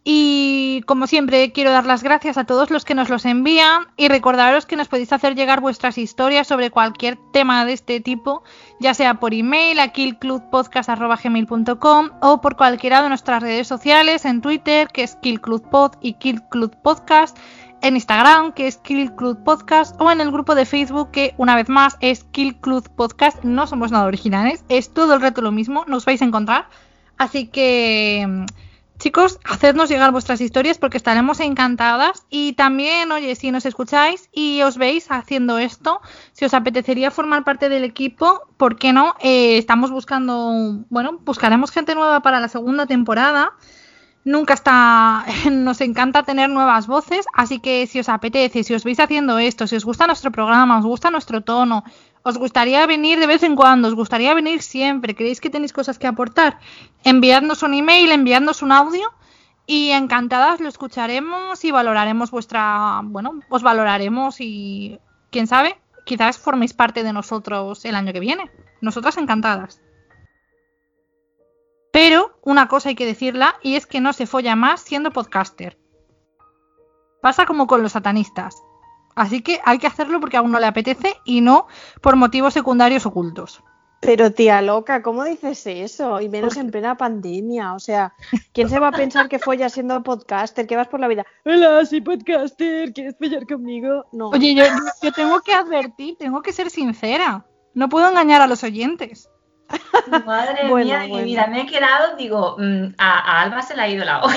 [0.09, 4.07] Y como siempre, quiero dar las gracias a todos los que nos los envían y
[4.07, 8.41] recordaros que nos podéis hacer llegar vuestras historias sobre cualquier tema de este tipo,
[8.79, 14.87] ya sea por email a killclubpodcast.gmail.com o por cualquiera de nuestras redes sociales en Twitter,
[14.87, 17.37] que es killclubpod y killclubpodcast
[17.81, 21.57] en Instagram, que es Kill Club Podcast, o en el grupo de Facebook, que una
[21.57, 23.43] vez más es Kill Club Podcast.
[23.43, 26.69] No somos nada originales, es todo el reto lo mismo, nos vais a encontrar.
[27.17, 28.45] Así que,
[28.97, 32.25] chicos, hacednos llegar vuestras historias porque estaremos encantadas.
[32.29, 36.01] Y también, oye, si nos escucháis y os veis haciendo esto,
[36.33, 39.15] si os apetecería formar parte del equipo, ¿por qué no?
[39.19, 43.53] Eh, estamos buscando, bueno, buscaremos gente nueva para la segunda temporada
[44.27, 48.99] nunca está, nos encanta tener nuevas voces, así que si os apetece, si os veis
[48.99, 51.83] haciendo esto, si os gusta nuestro programa, os gusta nuestro tono,
[52.27, 55.97] os gustaría venir de vez en cuando, os gustaría venir siempre, creéis que tenéis cosas
[55.97, 56.59] que aportar,
[57.03, 59.13] enviadnos un email, enviadnos un audio
[59.65, 64.99] y encantadas lo escucharemos y valoraremos vuestra, bueno, os valoraremos y
[65.31, 68.51] quién sabe, quizás forméis parte de nosotros el año que viene.
[68.81, 69.81] Nosotras encantadas.
[71.91, 75.77] Pero una cosa hay que decirla y es que no se folla más siendo podcaster.
[77.21, 78.61] Pasa como con los satanistas.
[79.17, 81.67] Así que hay que hacerlo porque a uno le apetece y no
[82.01, 83.63] por motivos secundarios ocultos.
[83.99, 86.21] Pero tía loca, ¿cómo dices eso?
[86.21, 87.73] Y menos en plena pandemia.
[87.73, 88.13] O sea,
[88.53, 90.67] ¿quién se va a pensar que follas siendo podcaster?
[90.67, 91.25] Que vas por la vida.
[91.45, 94.05] Hola, soy podcaster, ¿quieres follar conmigo?
[94.11, 94.29] No.
[94.29, 94.65] Oye, yo,
[95.01, 97.43] yo tengo que advertir, tengo que ser sincera.
[97.73, 99.31] No puedo engañar a los oyentes.
[100.27, 103.89] Madre mía de mi vida, me he quedado, digo, mm, a, Alba se le ha
[103.89, 104.35] ido la olla.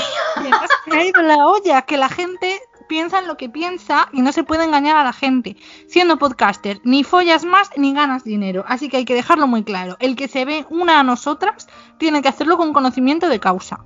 [0.84, 2.60] Se le ha ido la olla, que la gente
[2.90, 5.56] piensa en lo que piensa y no se puede engañar a la gente.
[5.86, 8.64] Siendo podcaster, ni follas más ni ganas dinero.
[8.66, 9.96] Así que hay que dejarlo muy claro.
[10.00, 11.68] El que se ve una a nosotras
[11.98, 13.84] tiene que hacerlo con conocimiento de causa.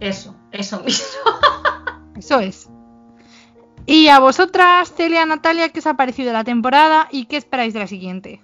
[0.00, 1.06] Eso, eso mismo.
[2.16, 2.70] Eso es.
[3.84, 7.80] Y a vosotras, Celia, Natalia, ¿qué os ha parecido la temporada y qué esperáis de
[7.80, 8.40] la siguiente?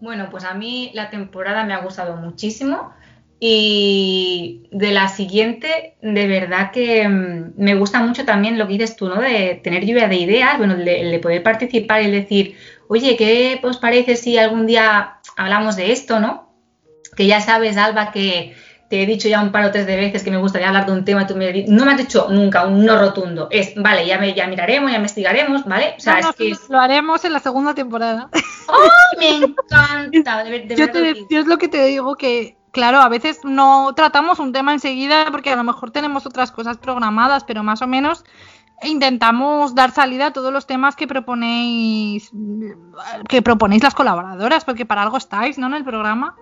[0.00, 2.92] Bueno, pues a mí la temporada me ha gustado muchísimo
[3.40, 8.96] y de la siguiente, de verdad que mm, me gusta mucho también lo que dices
[8.96, 9.20] tú, ¿no?
[9.20, 12.56] De tener lluvia de ideas, bueno, de, poder participar y decir,
[12.88, 16.52] oye, ¿qué os parece si algún día hablamos de esto, ¿no?
[17.16, 18.56] Que ya sabes, Alba, que
[18.88, 20.92] te he dicho ya un par o tres de veces que me gustaría hablar de
[20.92, 23.48] un tema, tú me no me has dicho nunca un no rotundo.
[23.50, 25.94] Es, vale, ya, me, ya miraremos, ya investigaremos, ¿vale?
[25.96, 28.30] O sea, es que lo haremos en la segunda temporada.
[28.66, 30.44] ¡Oh, me encanta!
[30.74, 34.72] yo, te, es lo que te digo que, claro, a veces no tratamos un tema
[34.72, 38.24] enseguida porque a lo mejor tenemos otras cosas programadas, pero más o menos
[38.82, 42.30] intentamos dar salida a todos los temas que proponéis
[43.28, 45.66] que proponéis las colaboradoras, porque para algo estáis, ¿no?
[45.66, 46.36] En el programa.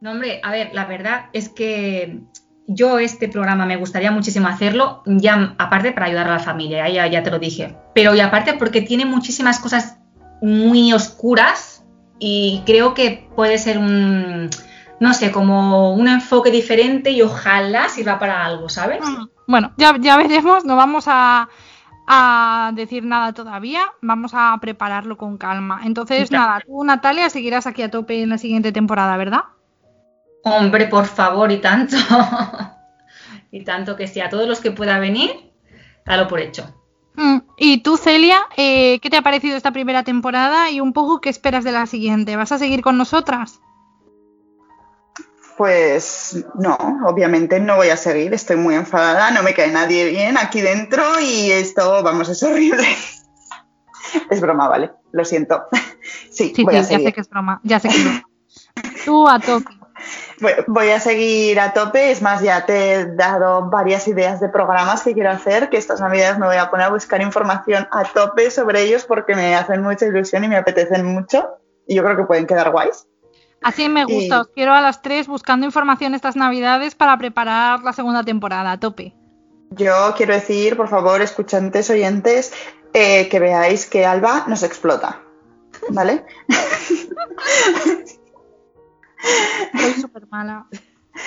[0.00, 2.20] No, hombre, a ver, la verdad es que
[2.66, 7.06] yo este programa me gustaría muchísimo hacerlo, ya aparte para ayudar a la familia, ya,
[7.06, 9.98] ya te lo dije, pero y aparte porque tiene muchísimas cosas
[10.40, 11.84] muy oscuras
[12.18, 14.50] y creo que puede ser un,
[15.00, 19.00] no sé, como un enfoque diferente y ojalá sirva para algo, ¿sabes?
[19.00, 21.48] Mm, bueno, ya, ya veremos, no vamos a,
[22.06, 25.80] a decir nada todavía, vamos a prepararlo con calma.
[25.84, 29.44] Entonces, nada, tú, Natalia, seguirás aquí a tope en la siguiente temporada, ¿verdad?
[30.42, 31.96] Hombre, por favor, y tanto.
[33.50, 35.52] y tanto que sí, a todos los que pueda venir,
[36.04, 36.74] dalo por hecho.
[37.16, 41.20] Mm, y tú, Celia, eh, ¿qué te ha parecido esta primera temporada y un poco
[41.20, 42.36] qué esperas de la siguiente?
[42.36, 43.60] ¿Vas a seguir con nosotras?
[45.56, 46.76] Pues no,
[47.06, 51.20] obviamente no voy a seguir, estoy muy enfadada, no me cae nadie bien aquí dentro
[51.20, 52.84] y esto, vamos, es horrible.
[54.30, 55.64] es broma, vale, lo siento.
[56.30, 57.00] sí, voy a seguir.
[57.00, 58.28] ya sé que es broma, ya sé que es broma.
[59.04, 59.70] Tú a tope.
[60.66, 65.02] Voy a seguir a tope, es más, ya te he dado varias ideas de programas
[65.02, 68.50] que quiero hacer, que estas navidades me voy a poner a buscar información a tope
[68.50, 71.48] sobre ellos porque me hacen mucha ilusión y me apetecen mucho
[71.86, 73.06] y yo creo que pueden quedar guays.
[73.64, 77.94] Así me gusta, os quiero a las tres buscando información estas navidades para preparar la
[77.94, 79.14] segunda temporada, a tope.
[79.70, 82.52] Yo quiero decir, por favor, escuchantes, oyentes,
[82.92, 85.22] eh, que veáis que Alba nos explota.
[85.88, 86.26] ¿Vale?
[89.72, 90.66] Soy súper mala.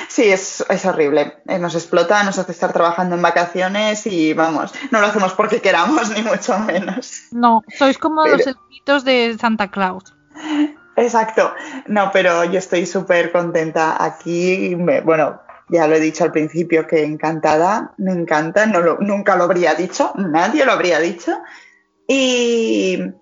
[0.07, 1.41] Sí, es, horrible.
[1.47, 5.59] Eh, nos explota, nos hace estar trabajando en vacaciones y vamos, no lo hacemos porque
[5.59, 7.23] queramos, ni mucho menos.
[7.31, 10.13] No, sois como los elfitos de Santa Claus.
[10.97, 11.53] Exacto.
[11.85, 14.75] No, pero yo estoy súper contenta aquí.
[14.75, 19.75] bueno, ya lo he dicho al principio que encantada, me encanta, no nunca lo habría
[19.75, 21.39] dicho, nadie lo habría dicho.
[22.07, 23.13] Y,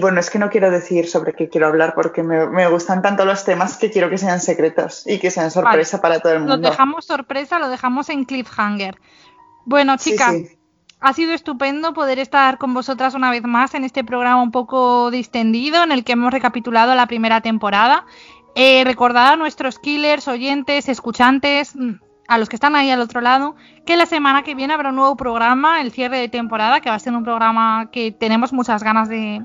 [0.00, 3.44] bueno, es que no quiero decir sobre qué quiero hablar porque me, gustan tanto los
[3.44, 6.56] temas que quiero que sean secretos y que sean sorpresa para todo el mundo.
[6.56, 8.98] Lo dejamos sorpresa, lo dejamos en cliffhanger.
[9.66, 10.34] Bueno, chicas,
[11.00, 15.10] ha sido estupendo poder estar con vosotras una vez más en este programa un poco
[15.10, 18.04] distendido en el que hemos recapitulado la primera temporada.
[18.54, 21.92] Eh, recordad a nuestros killers, oyentes, escuchantes, mm,
[22.26, 23.54] a los que están ahí al otro lado,
[23.86, 26.96] que la semana que viene habrá un nuevo programa, el cierre de temporada, que va
[26.96, 29.42] a ser un programa que tenemos muchas ganas de,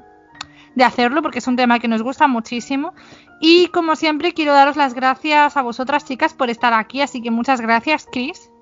[0.75, 2.93] de hacerlo porque es un tema que nos gusta muchísimo.
[3.39, 7.01] Y como siempre, quiero daros las gracias a vosotras, chicas, por estar aquí.
[7.01, 8.52] Así que muchas gracias, Chris.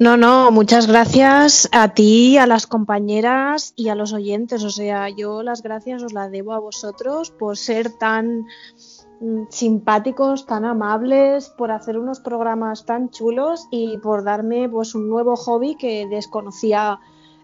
[0.00, 4.64] No, no, muchas gracias a ti, a las compañeras y a los oyentes.
[4.64, 8.46] O sea, yo las gracias os las debo a vosotros por ser tan
[9.20, 15.06] mm, simpáticos, tan amables, por hacer unos programas tan chulos y por darme pues un
[15.06, 16.98] nuevo hobby que desconocía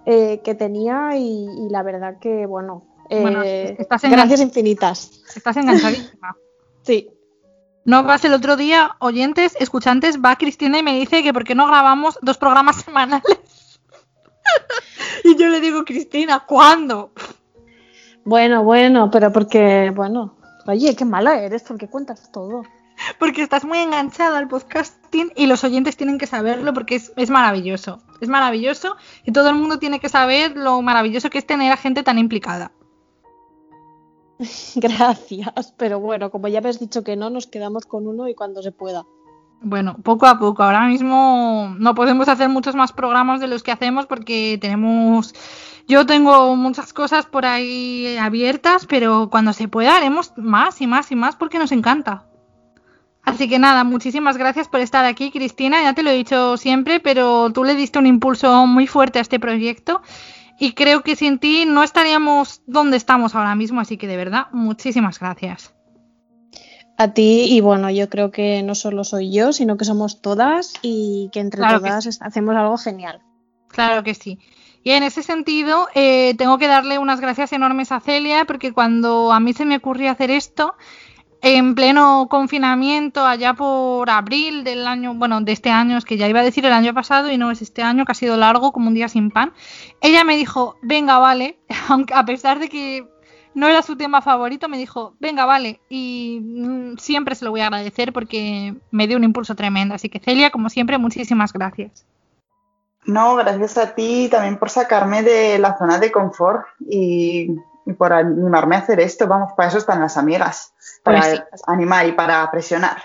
[0.06, 5.22] eh, que tenía y, la verdad que bueno, eh, gracias infinitas.
[5.36, 6.34] Estás enganchadísima.
[6.82, 7.15] sí.
[7.86, 11.54] No vas el otro día, oyentes, escuchantes, va Cristina y me dice que por qué
[11.54, 13.38] no grabamos dos programas semanales.
[15.22, 17.12] y yo le digo, Cristina, ¿cuándo?
[18.24, 20.34] Bueno, bueno, pero porque, bueno,
[20.66, 22.64] oye, qué mala eres, porque cuentas todo.
[23.20, 27.30] Porque estás muy enganchada al podcasting y los oyentes tienen que saberlo porque es, es,
[27.30, 28.02] maravilloso.
[28.20, 31.76] Es maravilloso y todo el mundo tiene que saber lo maravilloso que es tener a
[31.76, 32.72] gente tan implicada.
[34.76, 38.62] Gracias, pero bueno, como ya habéis dicho que no, nos quedamos con uno y cuando
[38.62, 39.04] se pueda.
[39.62, 40.62] Bueno, poco a poco.
[40.62, 45.34] Ahora mismo no podemos hacer muchos más programas de los que hacemos porque tenemos.
[45.88, 51.10] Yo tengo muchas cosas por ahí abiertas, pero cuando se pueda haremos más y más
[51.10, 52.26] y más porque nos encanta.
[53.22, 55.82] Así que nada, muchísimas gracias por estar aquí, Cristina.
[55.82, 59.22] Ya te lo he dicho siempre, pero tú le diste un impulso muy fuerte a
[59.22, 60.02] este proyecto
[60.58, 64.46] y creo que sin ti no estaríamos donde estamos ahora mismo, así que de verdad,
[64.52, 65.74] muchísimas gracias.
[66.98, 70.72] A ti y bueno, yo creo que no solo soy yo, sino que somos todas
[70.80, 73.20] y que entre todas hacemos algo genial.
[73.68, 74.38] Claro que sí.
[74.82, 79.32] Y en ese sentido, eh, tengo que darle unas gracias enormes a Celia, porque cuando
[79.32, 80.76] a mí se me ocurrió hacer esto,
[81.42, 86.28] en pleno confinamiento, allá por abril del año, bueno, de este año, es que ya
[86.28, 88.72] iba a decir el año pasado y no es este año, que ha sido largo
[88.72, 89.52] como un día sin pan,
[90.00, 91.58] ella me dijo, venga, vale,
[91.88, 93.06] aunque a pesar de que
[93.54, 97.60] no era su tema favorito, me dijo, venga, vale, y mm, siempre se lo voy
[97.60, 99.94] a agradecer porque me dio un impulso tremendo.
[99.94, 102.04] Así que Celia, como siempre, muchísimas gracias.
[103.06, 107.48] No, gracias a ti también por sacarme de la zona de confort y,
[107.86, 109.26] y por animarme a hacer esto.
[109.26, 110.74] Vamos, para eso están las amigas
[111.06, 113.02] para pues animar y para presionar.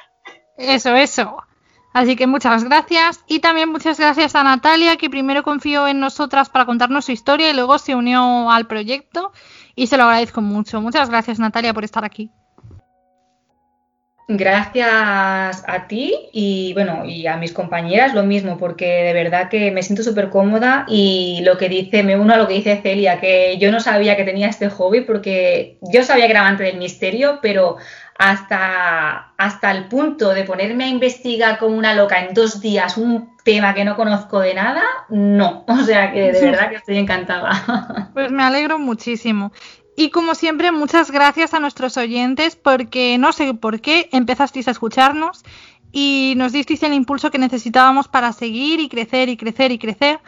[0.58, 1.38] Eso, eso.
[1.94, 6.50] Así que muchas gracias y también muchas gracias a Natalia que primero confió en nosotras
[6.50, 9.34] para contarnos su historia y luego se unió al proyecto
[9.76, 10.82] y se lo agradezco mucho.
[10.82, 12.32] Muchas gracias Natalia por estar aquí.
[14.38, 19.72] Gracias a ti y bueno, y a mis compañeras lo mismo, porque de verdad que
[19.72, 23.20] me siento súper cómoda y lo que dice, me uno a lo que dice Celia,
[23.20, 26.78] que yo no sabía que tenía este hobby porque yo sabía que era amante del
[26.78, 27.78] misterio, pero
[28.18, 33.36] hasta, hasta el punto de ponerme a investigar como una loca en dos días un
[33.44, 35.66] tema que no conozco de nada, no.
[35.68, 38.12] O sea que de verdad que estoy encantada.
[38.14, 39.52] Pues me alegro muchísimo.
[40.02, 44.72] Y como siempre, muchas gracias a nuestros oyentes porque no sé por qué empezasteis a
[44.72, 45.44] escucharnos
[45.92, 50.20] y nos disteis el impulso que necesitábamos para seguir y crecer y crecer y crecer.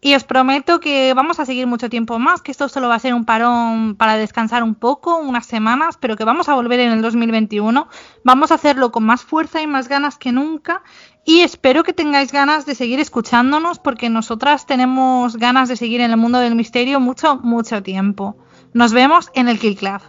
[0.00, 3.00] Y os prometo que vamos a seguir mucho tiempo más, que esto solo va a
[3.00, 6.92] ser un parón para descansar un poco, unas semanas, pero que vamos a volver en
[6.92, 7.86] el 2021.
[8.24, 10.82] Vamos a hacerlo con más fuerza y más ganas que nunca.
[11.26, 16.12] Y espero que tengáis ganas de seguir escuchándonos porque nosotras tenemos ganas de seguir en
[16.12, 18.38] el mundo del misterio mucho, mucho tiempo.
[18.74, 20.00] Nos vemos en el Kill Club.